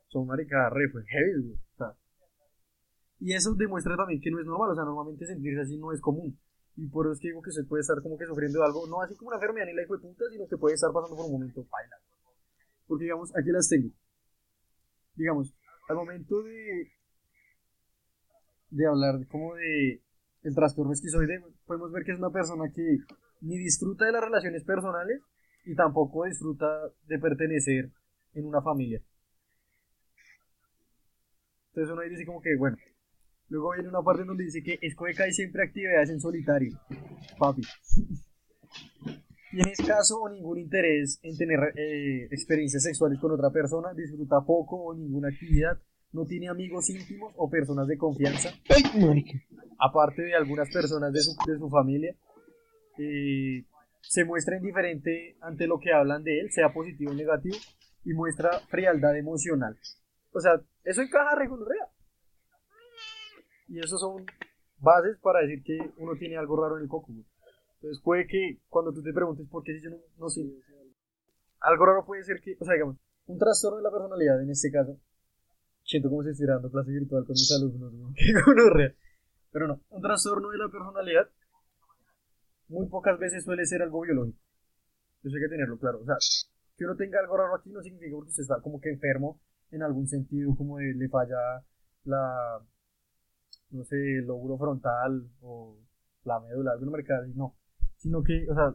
son 0.08 0.26
marica 0.26 0.70
re 0.70 0.88
fue 0.88 1.04
heavy. 1.04 1.52
O 1.52 1.76
sea, 1.76 1.94
y 3.20 3.34
eso 3.34 3.54
demuestra 3.54 3.98
también 3.98 4.22
que 4.22 4.30
no 4.30 4.40
es 4.40 4.46
normal, 4.46 4.70
o 4.70 4.74
sea, 4.74 4.84
normalmente 4.84 5.26
sentirse 5.26 5.60
así 5.60 5.76
no 5.76 5.92
es 5.92 6.00
común. 6.00 6.38
Y 6.76 6.88
por 6.88 7.06
eso 7.06 7.14
es 7.14 7.20
que 7.20 7.28
digo 7.28 7.42
que 7.42 7.50
usted 7.50 7.66
puede 7.66 7.80
estar 7.80 8.00
como 8.02 8.18
que 8.18 8.26
sufriendo 8.26 8.60
de 8.60 8.66
algo, 8.66 8.86
no 8.86 9.00
así 9.00 9.16
como 9.16 9.28
una 9.28 9.36
enfermedad 9.36 9.66
ni 9.66 9.74
la 9.74 9.82
hijo 9.82 9.96
de 9.96 10.02
puta, 10.02 10.24
sino 10.30 10.46
que 10.46 10.56
puede 10.58 10.74
estar 10.74 10.92
pasando 10.92 11.16
por 11.16 11.26
un 11.26 11.32
momento 11.32 11.64
paila. 11.64 11.96
Porque 12.86 13.04
digamos, 13.04 13.34
aquí 13.34 13.50
las 13.50 13.68
tengo. 13.68 13.88
Digamos, 15.14 15.54
al 15.88 15.96
momento 15.96 16.42
de 16.42 16.92
de 18.70 18.86
hablar 18.86 19.26
como 19.28 19.54
de 19.54 20.02
el 20.42 20.54
trastorno 20.54 20.92
esquizoide, 20.92 21.42
podemos 21.66 21.90
ver 21.92 22.04
que 22.04 22.12
es 22.12 22.18
una 22.18 22.30
persona 22.30 22.70
que 22.72 22.98
ni 23.40 23.58
disfruta 23.58 24.04
de 24.04 24.12
las 24.12 24.22
relaciones 24.22 24.64
personales 24.64 25.20
y 25.64 25.74
tampoco 25.74 26.24
disfruta 26.24 26.66
de 27.06 27.18
pertenecer 27.18 27.90
en 28.34 28.46
una 28.46 28.62
familia. 28.62 29.02
Entonces 31.68 31.92
uno 31.92 32.02
dice 32.02 32.24
como 32.24 32.40
que, 32.40 32.56
bueno, 32.56 32.76
luego 33.48 33.72
viene 33.72 33.88
una 33.88 34.02
parte 34.02 34.24
donde 34.24 34.44
dice 34.44 34.62
que 34.62 34.78
escoge 34.82 35.14
casi 35.14 35.32
siempre 35.32 35.64
actividades 35.64 36.10
en 36.10 36.20
solitario. 36.20 36.78
Papi. 37.38 37.62
Tiene 39.50 39.72
escaso 39.72 40.20
o 40.20 40.28
ningún 40.28 40.58
interés 40.58 41.18
en 41.22 41.36
tener 41.36 41.58
eh, 41.76 42.26
experiencias 42.30 42.82
sexuales 42.82 43.18
con 43.18 43.32
otra 43.32 43.50
persona, 43.50 43.94
disfruta 43.94 44.44
poco 44.44 44.76
o 44.76 44.94
ninguna 44.94 45.28
actividad, 45.28 45.78
no 46.12 46.26
tiene 46.26 46.48
amigos 46.48 46.90
íntimos 46.90 47.32
o 47.36 47.48
personas 47.48 47.86
de 47.86 47.96
confianza, 47.96 48.50
aparte 49.78 50.22
de 50.22 50.34
algunas 50.34 50.68
personas 50.70 51.12
de 51.12 51.20
su, 51.20 51.34
de 51.46 51.58
su 51.58 51.70
familia, 51.70 52.14
eh, 52.98 53.64
se 54.02 54.24
muestra 54.24 54.56
indiferente 54.56 55.36
ante 55.40 55.66
lo 55.66 55.78
que 55.78 55.92
hablan 55.92 56.22
de 56.22 56.40
él, 56.40 56.50
sea 56.50 56.72
positivo 56.72 57.12
o 57.12 57.14
negativo, 57.14 57.56
y 58.04 58.12
muestra 58.12 58.60
frialdad 58.68 59.16
emocional. 59.16 59.76
O 60.32 60.40
sea, 60.40 60.60
eso 60.84 61.02
encaja 61.02 61.34
re 61.34 61.48
gonorrea. 61.48 61.85
Y 63.68 63.78
eso 63.78 63.98
son 63.98 64.24
bases 64.78 65.18
para 65.18 65.40
decir 65.40 65.62
que 65.62 65.78
uno 65.98 66.16
tiene 66.16 66.36
algo 66.36 66.56
raro 66.60 66.76
en 66.76 66.84
el 66.84 66.88
coco. 66.88 67.12
Entonces 67.76 68.02
puede 68.02 68.26
que 68.26 68.60
cuando 68.68 68.92
tú 68.92 69.02
te 69.02 69.12
preguntes 69.12 69.46
por 69.48 69.62
qué 69.62 69.74
si 69.74 69.84
yo 69.84 69.90
no, 69.90 69.96
no 70.18 70.28
sé, 70.28 70.42
algo 71.60 71.86
raro 71.86 72.04
puede 72.04 72.22
ser 72.24 72.40
que, 72.40 72.56
o 72.60 72.64
sea, 72.64 72.74
digamos, 72.74 72.96
un 73.26 73.38
trastorno 73.38 73.78
de 73.78 73.82
la 73.82 73.90
personalidad 73.90 74.42
en 74.42 74.50
este 74.50 74.70
caso, 74.70 74.98
siento 75.84 76.08
como 76.08 76.22
si 76.22 76.30
estuviera 76.30 76.54
dando 76.54 76.70
clase 76.70 76.90
virtual 76.90 77.24
con 77.24 77.32
mis 77.32 77.52
alumnos, 77.52 77.92
¿no? 77.92 78.14
Pero 79.52 79.68
no, 79.68 79.80
un 79.88 80.02
trastorno 80.02 80.50
de 80.50 80.58
la 80.58 80.68
personalidad 80.68 81.28
muy 82.68 82.86
pocas 82.88 83.18
veces 83.18 83.44
suele 83.44 83.64
ser 83.64 83.82
algo 83.82 84.00
biológico. 84.02 84.38
Eso 85.22 85.36
hay 85.36 85.42
que 85.42 85.48
tenerlo 85.48 85.78
claro. 85.78 86.00
O 86.00 86.04
sea, 86.04 86.16
que 86.76 86.84
uno 86.84 86.96
tenga 86.96 87.20
algo 87.20 87.36
raro 87.36 87.54
aquí 87.54 87.70
no 87.70 87.82
significa 87.82 88.14
porque 88.14 88.30
usted 88.30 88.42
está 88.42 88.60
como 88.60 88.80
que 88.80 88.90
enfermo 88.90 89.40
en 89.70 89.82
algún 89.82 90.06
sentido, 90.06 90.54
como 90.56 90.78
de, 90.78 90.94
le 90.94 91.08
falla 91.08 91.64
la, 92.04 92.60
no 93.70 93.84
sé, 93.84 93.96
lóbulo 94.24 94.58
frontal 94.58 95.28
o 95.40 95.76
la 96.24 96.40
médula, 96.40 96.72
alguna 96.72 96.92
marcada, 96.92 97.22
así, 97.22 97.32
no. 97.34 97.56
Sino 97.96 98.22
que, 98.22 98.46
o 98.50 98.54
sea, 98.54 98.74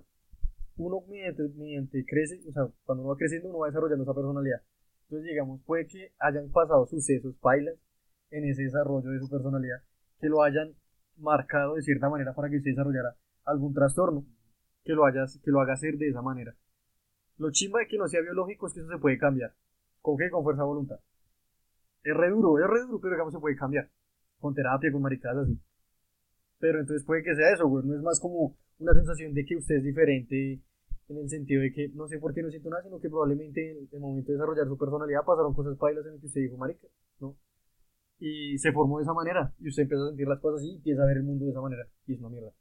uno 0.78 1.02
mediante, 1.08 1.44
mediante 1.56 2.06
crece, 2.06 2.42
o 2.48 2.52
sea, 2.52 2.68
cuando 2.84 3.04
uno 3.04 3.12
va 3.12 3.18
creciendo 3.18 3.50
uno 3.50 3.60
va 3.60 3.68
desarrollando 3.68 4.04
esa 4.04 4.14
personalidad. 4.14 4.62
Entonces, 5.04 5.30
digamos, 5.30 5.62
puede 5.66 5.88
que 5.88 6.14
hayan 6.20 6.50
pasado 6.52 6.86
sucesos, 6.88 7.36
pailas, 7.42 7.76
en 8.32 8.46
ese 8.46 8.64
desarrollo 8.64 9.10
de 9.10 9.20
su 9.20 9.30
personalidad, 9.30 9.84
que 10.20 10.28
lo 10.28 10.42
hayan 10.42 10.74
marcado 11.18 11.76
de 11.76 11.82
cierta 11.82 12.10
manera 12.10 12.34
para 12.34 12.50
que 12.50 12.58
usted 12.58 12.72
desarrollara 12.72 13.16
algún 13.44 13.74
trastorno, 13.74 14.26
que 14.84 14.94
lo, 14.94 15.06
haya, 15.06 15.26
que 15.44 15.52
lo 15.52 15.60
haga 15.62 15.74
hacer 15.74 15.98
de 15.98 16.10
esa 16.10 16.22
manera. 16.22 16.56
Lo 17.38 17.52
chimba 17.52 17.80
de 17.80 17.88
que 17.88 17.98
no 17.98 18.08
sea 18.08 18.22
biológico 18.22 18.68
es 18.68 18.74
que 18.74 18.80
eso 18.80 18.90
se 18.90 18.98
puede 18.98 19.18
cambiar. 19.18 19.54
¿Con 20.02 20.18
qué? 20.18 20.30
Con 20.30 20.44
fuerza 20.44 20.62
de 20.62 20.68
voluntad. 20.68 21.00
Es 22.04 22.16
re 22.16 22.30
duro, 22.30 22.58
es 22.58 22.68
re 22.68 22.82
duro, 22.82 23.00
pero 23.00 23.14
digamos 23.14 23.34
se 23.34 23.40
puede 23.40 23.56
cambiar. 23.56 23.90
Con 24.42 24.54
terapia, 24.54 24.92
con 24.92 25.02
maricadas 25.02 25.46
así. 25.46 25.58
Pero 26.60 26.80
entonces 26.82 27.06
puede 27.06 27.24
que 27.24 27.36
sea 27.36 27.54
eso, 27.54 27.68
güey. 27.68 27.86
No 27.86 27.96
es 27.96 28.02
más 28.02 28.20
como 28.20 28.58
una 28.80 28.94
sensación 28.94 29.34
de 29.34 29.46
que 29.46 29.56
usted 29.56 29.76
es 29.76 29.84
diferente 29.84 30.62
en 31.08 31.18
el 31.18 31.30
sentido 31.30 31.62
de 31.62 31.72
que 31.72 31.90
no 31.90 32.08
sé 32.08 32.20
por 32.20 32.34
qué 32.34 32.42
no 32.42 32.50
siento 32.50 32.70
nada, 32.70 32.84
sino 32.84 33.00
que 33.00 33.10
probablemente 33.10 33.72
en 33.72 33.88
el 33.92 34.00
momento 34.00 34.32
de 34.32 34.38
desarrollar 34.38 34.68
su 34.68 34.78
personalidad 34.78 35.26
pasaron 35.26 35.54
cosas 35.54 35.78
pailas 35.78 36.06
en 36.06 36.14
el 36.14 36.20
que 36.20 36.28
usted 36.28 36.42
dijo, 36.42 36.58
marica, 36.58 36.88
¿no? 37.20 37.38
Y 38.20 38.58
se 38.58 38.72
formó 38.72 38.98
de 38.98 39.04
esa 39.04 39.14
manera. 39.14 39.54
Y 39.60 39.70
usted 39.70 39.84
empieza 39.84 40.04
a 40.06 40.10
sentir 40.10 40.28
las 40.28 40.40
cosas 40.40 40.62
así 40.62 40.72
y 40.72 40.76
empieza 40.76 41.04
a 41.04 41.06
ver 41.06 41.18
el 41.18 41.24
mundo 41.24 41.46
de 41.46 41.52
esa 41.52 41.62
manera. 41.62 41.88
Y 42.06 42.14
es 42.14 42.20
una 42.20 42.30
mierda. 42.30 42.52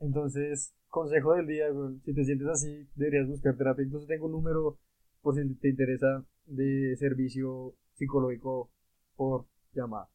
Entonces, 0.00 0.74
consejo 0.88 1.34
del 1.34 1.46
día, 1.46 1.70
güey, 1.70 1.98
si 2.04 2.12
te 2.14 2.24
sientes 2.24 2.48
así, 2.48 2.88
deberías 2.94 3.28
buscar 3.28 3.56
terapia. 3.56 3.84
Entonces 3.84 4.08
tengo 4.08 4.26
un 4.26 4.32
número 4.32 4.78
por 5.22 5.34
si 5.34 5.54
te 5.54 5.68
interesa 5.70 6.24
de 6.46 6.96
servicio 6.98 7.74
psicológico 7.94 8.70
por 9.16 9.46
llamada. 9.72 10.08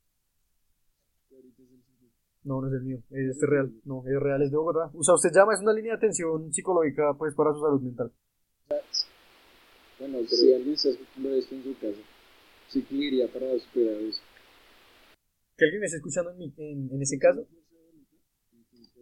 No, 2.48 2.62
no 2.62 2.68
es 2.68 2.74
el 2.76 2.84
mío, 2.84 3.04
es 3.10 3.36
este 3.36 3.46
real, 3.46 3.74
no, 3.84 4.08
es 4.08 4.18
real, 4.22 4.42
es 4.42 4.50
de 4.50 4.56
Bogotá. 4.56 4.90
O 4.94 5.04
sea, 5.04 5.16
usted 5.16 5.32
llama, 5.34 5.54
es 5.54 5.60
una 5.60 5.74
línea 5.74 5.92
de 5.92 5.98
atención 5.98 6.54
psicológica, 6.54 7.14
pues, 7.18 7.36
para 7.36 7.52
su 7.52 7.60
salud 7.60 7.82
mental. 7.82 8.10
Bueno, 10.00 10.20
si 10.30 10.54
alguien 10.54 10.74
está 10.74 10.88
escuchando 10.88 11.36
esto 11.36 11.56
en 11.56 11.64
su 11.64 11.74
casa, 11.78 12.02
sí 12.70 12.84
que 12.84 13.30
para 13.34 13.60
superar 13.60 14.02
eso. 14.02 14.22
¿Que 15.58 15.66
alguien 15.66 15.82
me 15.82 15.86
está 15.88 15.98
escuchando 15.98 16.32
en, 16.32 16.38
mi, 16.38 16.54
en, 16.56 16.90
en 16.90 17.02
ese 17.02 17.20
caso? 17.20 17.46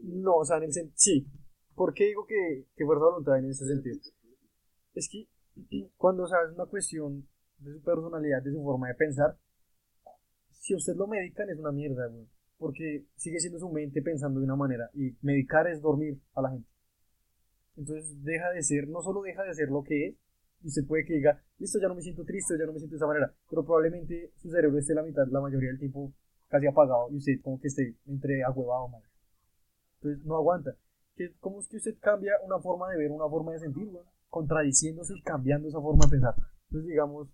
No, 0.01 0.37
o 0.37 0.45
sea, 0.45 0.57
en 0.57 0.63
el 0.63 0.73
sentido, 0.73 0.95
sí. 0.97 1.27
¿Por 1.75 1.93
qué 1.93 2.05
digo 2.05 2.25
que, 2.25 2.65
que 2.75 2.83
fuerza 2.83 3.05
voluntad 3.05 3.37
en 3.37 3.51
ese 3.51 3.67
sentido? 3.67 3.99
Es 4.95 5.07
que 5.07 5.27
cuando, 5.97 6.23
o 6.23 6.27
sea, 6.27 6.39
es 6.49 6.55
una 6.55 6.65
cuestión 6.65 7.27
de 7.59 7.73
su 7.73 7.83
personalidad, 7.83 8.41
de 8.41 8.53
su 8.53 8.63
forma 8.63 8.87
de 8.87 8.95
pensar, 8.95 9.37
si 10.49 10.73
a 10.73 10.77
usted 10.77 10.95
lo 10.95 11.05
medican 11.05 11.47
es 11.47 11.59
una 11.59 11.71
mierda, 11.71 12.07
güey. 12.07 12.25
Porque 12.65 13.05
sigue 13.15 13.39
siendo 13.39 13.59
su 13.59 13.69
mente 13.69 14.01
pensando 14.01 14.39
de 14.39 14.45
una 14.45 14.55
manera. 14.55 14.89
Y 14.95 15.15
medicar 15.21 15.67
es 15.67 15.83
dormir 15.83 16.19
a 16.33 16.41
la 16.41 16.49
gente. 16.49 16.67
Entonces 17.77 18.23
deja 18.23 18.49
de 18.51 18.63
ser, 18.63 18.87
no 18.87 19.01
solo 19.03 19.21
deja 19.21 19.43
de 19.43 19.53
ser 19.53 19.69
lo 19.69 19.83
que 19.83 20.07
es, 20.07 20.15
y 20.63 20.67
usted 20.69 20.87
puede 20.87 21.05
que 21.05 21.13
diga, 21.13 21.43
listo, 21.59 21.77
ya 21.79 21.87
no 21.87 21.93
me 21.95 22.01
siento 22.01 22.23
triste, 22.25 22.55
ya 22.57 22.65
no 22.65 22.73
me 22.73 22.79
siento 22.79 22.93
de 22.95 22.97
esa 22.97 23.05
manera, 23.07 23.31
pero 23.49 23.63
probablemente 23.63 24.31
su 24.37 24.49
cerebro 24.49 24.79
esté 24.79 24.95
la 24.95 25.03
mitad, 25.03 25.27
la 25.27 25.41
mayoría 25.41 25.69
del 25.69 25.77
tiempo 25.79 26.11
casi 26.47 26.65
apagado 26.65 27.09
y 27.11 27.17
usted 27.17 27.33
como 27.43 27.59
que 27.59 27.67
esté 27.67 27.95
entre 28.07 28.43
ahuevado, 28.43 28.87
man. 28.87 29.01
Entonces 30.01 30.25
no 30.25 30.35
aguanta. 30.37 30.75
¿Qué- 31.15 31.33
¿Cómo 31.39 31.59
es 31.59 31.67
que 31.67 31.77
usted 31.77 31.95
cambia 31.99 32.33
una 32.45 32.59
forma 32.59 32.89
de 32.91 32.97
ver, 32.97 33.11
una 33.11 33.29
forma 33.29 33.53
de 33.53 33.59
sentir, 33.59 33.89
güey? 33.89 34.03
Contradiciéndose 34.29 35.13
y 35.17 35.21
cambiando 35.21 35.67
esa 35.67 35.81
forma 35.81 36.05
de 36.05 36.11
pensar. 36.11 36.35
Entonces, 36.69 36.89
digamos, 36.89 37.29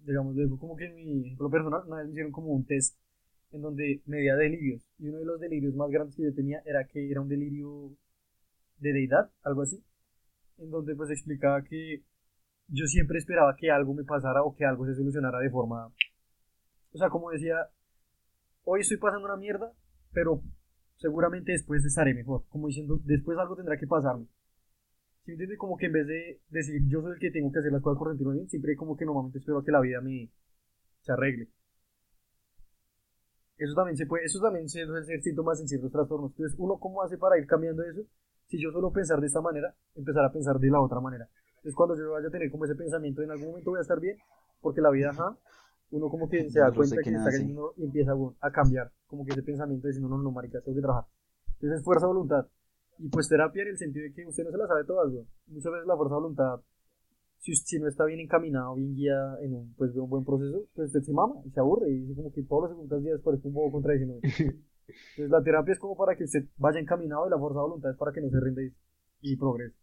digamos, 0.00 0.34
como 0.60 0.76
que 0.76 0.86
en 0.86 0.94
mi 0.96 1.26
ejemplo 1.26 1.50
personal, 1.50 1.82
una 1.86 1.96
vez 1.98 2.06
me 2.06 2.12
hicieron 2.12 2.32
como 2.32 2.48
un 2.48 2.64
test 2.66 2.96
en 3.52 3.60
donde 3.60 4.02
medía 4.06 4.34
delirios. 4.36 4.82
Y 4.98 5.08
uno 5.08 5.18
de 5.18 5.24
los 5.26 5.40
delirios 5.40 5.74
más 5.74 5.90
grandes 5.90 6.16
que 6.16 6.24
yo 6.24 6.34
tenía 6.34 6.62
era 6.64 6.86
que 6.86 7.10
era 7.10 7.20
un 7.20 7.28
delirio 7.28 7.92
de 8.78 8.92
deidad, 8.92 9.30
algo 9.42 9.62
así. 9.62 9.82
En 10.58 10.70
donde 10.70 10.96
pues 10.96 11.10
explicaba 11.10 11.62
que 11.62 12.02
yo 12.68 12.86
siempre 12.86 13.18
esperaba 13.18 13.54
que 13.56 13.70
algo 13.70 13.94
me 13.94 14.04
pasara 14.04 14.42
o 14.42 14.54
que 14.54 14.64
algo 14.64 14.86
se 14.86 14.94
solucionara 14.94 15.38
de 15.38 15.50
forma... 15.50 15.92
O 16.94 16.98
sea, 16.98 17.08
como 17.08 17.30
decía, 17.30 17.56
hoy 18.64 18.80
estoy 18.80 18.98
pasando 18.98 19.26
una 19.26 19.36
mierda, 19.36 19.72
pero 20.12 20.42
seguramente 20.96 21.52
después 21.52 21.84
estaré 21.84 22.14
mejor. 22.14 22.44
Como 22.48 22.68
diciendo, 22.68 23.00
después 23.04 23.38
algo 23.38 23.56
tendrá 23.56 23.78
que 23.78 23.86
pasarme. 23.86 24.26
¿Sí 25.24 25.30
me 25.30 25.34
entiende? 25.34 25.56
Como 25.56 25.76
que 25.76 25.86
en 25.86 25.92
vez 25.92 26.06
de 26.06 26.40
decir 26.48 26.82
yo 26.88 27.00
soy 27.00 27.12
el 27.12 27.18
que 27.18 27.30
tengo 27.30 27.52
que 27.52 27.60
hacer 27.60 27.72
las 27.72 27.82
cosas 27.82 27.98
por 27.98 28.08
sentirme 28.08 28.34
bien, 28.34 28.48
siempre 28.48 28.76
como 28.76 28.96
que 28.96 29.04
normalmente 29.04 29.38
espero 29.38 29.62
que 29.62 29.72
la 29.72 29.80
vida 29.80 30.00
me 30.00 30.30
se 31.00 31.12
arregle. 31.12 31.48
Eso 33.62 33.74
también 33.74 33.96
se 33.96 34.06
puede, 34.06 34.24
eso 34.24 34.40
también 34.40 34.68
se 34.68 34.84
suele 34.84 35.04
ser 35.06 35.22
síntomas 35.22 35.60
en 35.60 35.68
ciertos 35.68 35.92
trastornos. 35.92 36.32
Entonces, 36.32 36.58
uno 36.58 36.78
cómo 36.78 37.00
hace 37.00 37.16
para 37.16 37.38
ir 37.38 37.46
cambiando 37.46 37.84
eso? 37.84 38.02
Si 38.48 38.60
yo 38.60 38.72
solo 38.72 38.92
pensar 38.92 39.20
de 39.20 39.28
esta 39.28 39.40
manera, 39.40 39.72
empezar 39.94 40.24
a 40.24 40.32
pensar 40.32 40.58
de 40.58 40.68
la 40.68 40.80
otra 40.80 40.98
manera. 40.98 41.28
Entonces, 41.56 41.76
cuando 41.76 41.96
yo 41.96 42.10
vaya 42.10 42.26
a 42.26 42.30
tener 42.30 42.50
como 42.50 42.64
ese 42.64 42.74
pensamiento, 42.74 43.22
en 43.22 43.30
algún 43.30 43.50
momento 43.50 43.70
voy 43.70 43.78
a 43.78 43.82
estar 43.82 44.00
bien, 44.00 44.18
porque 44.60 44.80
la 44.80 44.90
vida, 44.90 45.10
ajá, 45.10 45.36
uno 45.92 46.08
como 46.08 46.28
que 46.28 46.50
se 46.50 46.58
da 46.58 46.70
Yo 46.70 46.74
cuenta 46.74 46.96
que 46.96 47.02
que 47.04 47.10
está 47.10 47.30
cayendo 47.30 47.72
y 47.76 47.84
empieza 47.84 48.12
a 48.40 48.50
cambiar, 48.50 48.90
como 49.06 49.24
que 49.24 49.30
ese 49.30 49.44
pensamiento 49.44 49.86
de 49.86 49.92
decir, 49.92 50.02
no, 50.02 50.08
no, 50.08 50.20
no, 50.20 50.32
marica, 50.32 50.60
tengo 50.60 50.74
que 50.74 50.82
trabajar. 50.82 51.08
Entonces, 51.54 51.78
es 51.78 51.84
fuerza 51.84 52.06
voluntad. 52.08 52.48
Y 52.98 53.08
pues 53.10 53.28
terapia 53.28 53.62
en 53.62 53.68
el 53.68 53.78
sentido 53.78 54.02
de 54.02 54.12
que 54.12 54.26
usted 54.26 54.42
no 54.44 54.50
se 54.50 54.58
la 54.58 54.66
sabe 54.66 54.84
todas, 54.84 55.08
güey. 55.12 55.24
Muchas 55.46 55.72
veces 55.72 55.86
la 55.86 55.96
fuerza 55.96 56.16
de 56.16 56.20
voluntad, 56.20 56.60
si, 57.42 57.56
si 57.56 57.78
no 57.80 57.88
está 57.88 58.04
bien 58.04 58.20
encaminado, 58.20 58.76
bien 58.76 58.94
guiada 58.94 59.42
en 59.42 59.54
un, 59.54 59.74
pues, 59.74 59.94
un 59.96 60.08
buen 60.08 60.24
proceso, 60.24 60.64
pues 60.74 60.86
usted 60.86 61.02
se 61.02 61.12
mama 61.12 61.34
y 61.44 61.50
se 61.50 61.58
aburre 61.58 61.90
y 61.90 61.98
dice 62.02 62.14
como 62.14 62.32
que 62.32 62.44
todos 62.44 62.62
los 62.62 62.70
segundos 62.70 63.02
días 63.02 63.20
parece 63.20 63.48
un 63.48 63.54
poco 63.54 63.72
contradiciendo. 63.72 64.14
Entonces 64.22 65.30
la 65.30 65.42
terapia 65.42 65.72
es 65.72 65.78
como 65.80 65.96
para 65.96 66.14
que 66.16 66.24
usted 66.24 66.44
vaya 66.56 66.78
encaminado 66.78 67.26
y 67.26 67.30
la 67.30 67.38
fuerza 67.38 67.58
de 67.58 67.62
voluntad 67.62 67.90
es 67.90 67.96
para 67.96 68.12
que 68.12 68.20
no 68.20 68.30
se 68.30 68.38
rinda 68.38 68.62
y, 68.62 68.72
y 69.22 69.36
progrese. 69.36 69.76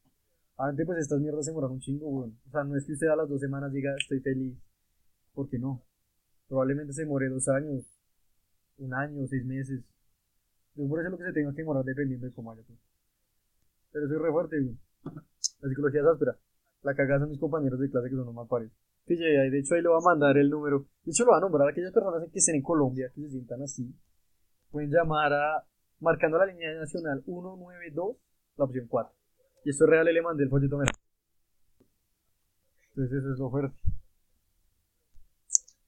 Antes 0.58 0.86
pues 0.86 1.00
estas 1.00 1.20
mierdas 1.20 1.44
se 1.44 1.52
demoran 1.52 1.72
un 1.72 1.80
chingo, 1.80 2.08
güey. 2.08 2.32
O 2.48 2.50
sea, 2.50 2.64
no 2.64 2.78
es 2.78 2.86
que 2.86 2.94
usted 2.94 3.08
a 3.08 3.18
las 3.18 3.28
dos 3.28 3.42
semanas 3.42 3.74
diga 3.74 3.94
estoy 4.00 4.22
feliz, 4.22 4.58
porque 5.34 5.60
no. 5.60 5.84
Probablemente 6.48 6.94
se 6.94 7.02
demore 7.02 7.28
dos 7.28 7.48
años, 7.50 7.84
un 8.78 8.94
año, 8.94 9.28
seis 9.28 9.46
meses. 9.46 9.84
Demórese 10.76 11.10
lo 11.10 11.18
que 11.18 11.26
se 11.26 11.34
tenga 11.34 11.52
que 11.52 11.58
demorar 11.58 11.84
dependiendo 11.84 12.26
de 12.26 12.32
cómo 12.32 12.54
haya. 12.54 12.64
Pero 13.92 14.08
soy 14.08 14.18
re 14.18 14.32
fuerte, 14.32 14.62
güey. 14.62 14.78
La 15.62 15.70
psicología 15.70 16.02
es 16.02 16.08
áspera. 16.08 16.38
La 16.82 16.96
cagada 16.96 17.22
son 17.22 17.30
mis 17.30 17.40
compañeros 17.40 17.80
de 17.80 17.90
clase 17.90 18.10
que 18.10 18.16
son 18.16 18.26
los 18.26 18.34
más 18.34 18.48
pares. 18.48 18.72
Que 19.06 19.16
llegue 19.16 19.42
ahí, 19.42 19.50
de 19.50 19.60
hecho 19.60 19.76
ahí 19.76 19.82
le 19.82 19.90
va 19.90 19.98
a 19.98 20.02
mandar 20.02 20.38
el 20.38 20.50
número. 20.50 20.86
De 21.04 21.12
hecho 21.12 21.26
lo 21.26 21.32
va 21.32 21.38
a 21.38 21.42
nombrar 21.42 21.68
a 21.68 21.72
aquellas 21.72 21.92
personas 21.92 22.30
que 22.32 22.40
estén 22.40 22.56
en 22.56 22.62
Colombia, 22.62 23.12
que 23.14 23.22
se 23.22 23.30
sientan 23.30 23.62
así. 23.62 23.94
Pueden 24.72 24.92
llamar 24.92 25.34
a, 25.34 25.66
marcando 26.00 26.38
la 26.38 26.46
línea 26.46 26.74
nacional 26.76 27.22
192, 27.24 28.18
la 28.58 28.66
opción 28.66 28.88
4. 28.88 29.14
Y 29.66 29.70
esto 29.72 29.84
es 29.86 29.90
real, 29.90 30.06
le 30.06 30.22
mandé 30.22 30.44
el 30.44 30.50
folleto. 30.50 30.80
Entonces 32.90 33.18
eso 33.18 33.34
es 33.34 33.40
lo 33.40 33.50
fuerte. 33.50 33.78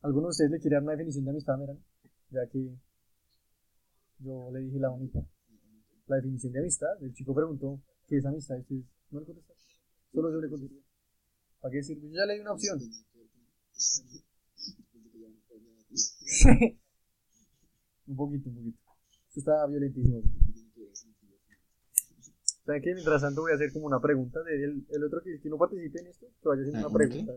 ¿Alguno 0.02 0.28
de 0.28 0.32
ustedes 0.32 0.52
le 0.52 0.60
quiere 0.60 0.76
dar 0.76 0.84
una 0.84 0.94
definición 0.94 1.26
de 1.26 1.32
amistad, 1.32 1.58
Meran? 1.58 1.78
Ya 2.32 2.48
que 2.48 2.76
yo 4.20 4.50
le 4.52 4.60
dije 4.62 4.80
la 4.80 4.90
única. 4.90 5.20
La 6.08 6.16
definición 6.18 6.54
de 6.54 6.60
amistad, 6.60 6.90
el 7.02 7.14
chico 7.14 7.36
preguntó, 7.36 7.80
¿qué 8.08 8.18
es 8.18 8.26
amistad? 8.26 8.56
Y 8.58 8.62
ustedes 8.62 8.86
no 9.12 9.20
le 9.20 9.26
contestaron. 9.28 9.71
Solo 10.14 10.32
yo 10.32 10.42
le 10.42 10.50
contesté. 10.50 10.82
¿Para 11.60 11.72
qué 11.72 11.84
sirve? 11.84 12.10
Yo 12.10 12.16
ya 12.16 12.26
le 12.26 12.34
di 12.36 12.40
una 12.42 12.54
opción. 12.54 12.80
un 18.08 18.16
poquito, 18.16 18.50
un 18.50 18.56
poquito. 18.56 18.80
Esto 19.28 19.40
está 19.40 19.68
violentísimo. 19.68 20.22
¿Saben 22.66 22.82
qué? 22.84 22.94
Mientras 22.94 23.22
tanto 23.22 23.42
voy 23.42 23.52
a 23.52 23.56
hacer 23.56 23.72
como 23.74 23.88
una 23.88 24.00
pregunta 24.00 24.42
de 24.44 24.64
el, 24.64 24.86
el 24.90 25.04
otro 25.04 25.22
que, 25.24 25.40
que 25.42 25.50
no 25.50 25.58
participe 25.58 26.00
en 26.00 26.08
esto, 26.08 26.28
que 26.42 26.48
vaya 26.50 26.62
haciendo 26.62 26.88
Ah, 26.88 26.90
una 26.90 26.96
¿una 26.96 27.06
qué? 27.06 27.10
pregunta 27.10 27.34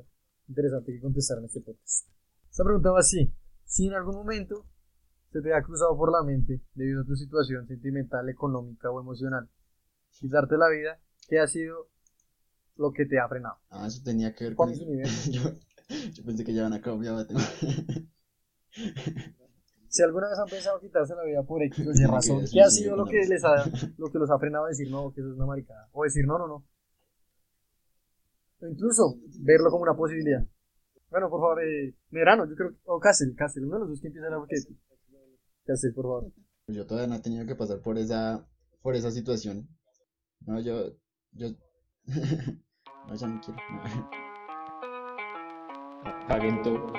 interesante 0.49 0.93
que 0.93 1.01
contestar 1.01 1.39
en 1.39 1.45
este 1.47 1.61
podcast. 1.63 2.09
Esta 2.51 2.65
pregunta 2.65 2.91
va 2.91 3.01
así. 3.01 3.33
Si 3.65 3.87
en 3.87 3.95
algún 3.95 4.17
momento 4.17 4.67
se 5.33 5.41
te 5.41 5.55
ha 5.55 5.63
cruzado 5.63 5.97
por 5.97 6.13
la 6.13 6.23
mente, 6.23 6.61
debido 6.75 7.01
a 7.03 7.05
tu 7.05 7.17
situación 7.17 7.67
sentimental, 7.67 8.29
económica 8.29 8.91
o 8.91 9.01
emocional, 9.01 9.49
quitarte 10.11 10.57
la 10.59 10.69
vida, 10.69 11.01
¿qué 11.29 11.39
ha 11.41 11.47
sido 11.47 11.89
lo 12.77 12.93
que 12.93 13.07
te 13.07 13.19
ha 13.19 13.29
frenado? 13.29 13.57
Ah, 13.71 13.87
eso 13.87 14.03
tenía 14.05 14.35
que 14.35 14.45
ver 14.45 14.55
¿Cuál 14.55 14.71
con 14.71 14.89
yo, 15.33 15.43
yo 16.13 16.25
pensé 16.25 16.45
que 16.45 16.55
ya 16.55 16.63
van 16.65 16.73
a 16.73 16.81
cambiar 16.81 17.17
de 17.17 17.25
tema. 17.27 17.41
Si 19.89 20.03
alguna 20.03 20.29
vez 20.29 20.39
han 20.41 20.49
pensado 20.49 20.81
quitarse 20.81 21.15
la 21.15 21.23
vida 21.23 21.43
por 21.45 21.63
X 21.63 21.87
o 21.87 21.93
Y 21.93 22.05
razón, 22.05 22.45
¿qué 22.53 22.61
ha 22.61 22.69
sido 22.69 22.97
lo 22.97 23.05
que 23.05 23.23
la 23.23 23.29
les 23.29 23.45
ha, 23.45 23.65
lo 23.97 24.11
que 24.11 24.19
los 24.19 24.29
ha 24.29 24.39
frenado 24.41 24.65
a 24.65 24.69
decir 24.69 24.91
no, 24.91 25.13
que 25.13 25.21
eso 25.21 25.31
es 25.31 25.37
una 25.37 25.47
maricada? 25.47 25.89
O 25.93 26.03
decir 26.03 26.27
no, 26.27 26.37
no, 26.37 26.49
no. 26.49 26.67
O 28.61 28.67
incluso 28.67 29.21
verlo 29.39 29.71
como 29.71 29.85
una 29.85 29.95
posibilidad. 29.95 30.45
Bueno, 31.11 31.31
por 31.31 31.41
favor, 31.41 31.63
eh, 31.63 31.95
Medrano, 32.11 32.45
yo 32.49 32.57
creo 32.57 32.71
que, 32.71 32.77
o 32.87 32.99
Castle, 32.99 33.37
Castle, 33.37 33.67
uno 33.67 33.75
de 33.75 33.81
los 33.83 33.89
dos 33.91 34.01
que 34.01 34.09
empieza 34.09 34.27
a 34.27 34.37
porque 34.37 34.57
Castle, 35.65 35.93
por 35.93 36.05
favor. 36.05 36.33
Yo 36.67 36.87
todavía 36.87 37.07
no 37.07 37.15
he 37.15 37.23
tenido 37.23 37.47
que 37.47 37.55
pasar 37.55 37.81
por 37.81 37.97
esa, 37.97 38.45
por 38.83 38.97
esa 38.97 39.13
situación. 39.13 39.69
No, 40.41 40.61
yo, 40.61 40.91
yo, 41.31 41.51
no, 42.07 43.15
ya 43.15 43.27
no 43.27 43.41
quiero. 43.41 43.61
Paguen 46.29 46.63
todo. 46.63 46.93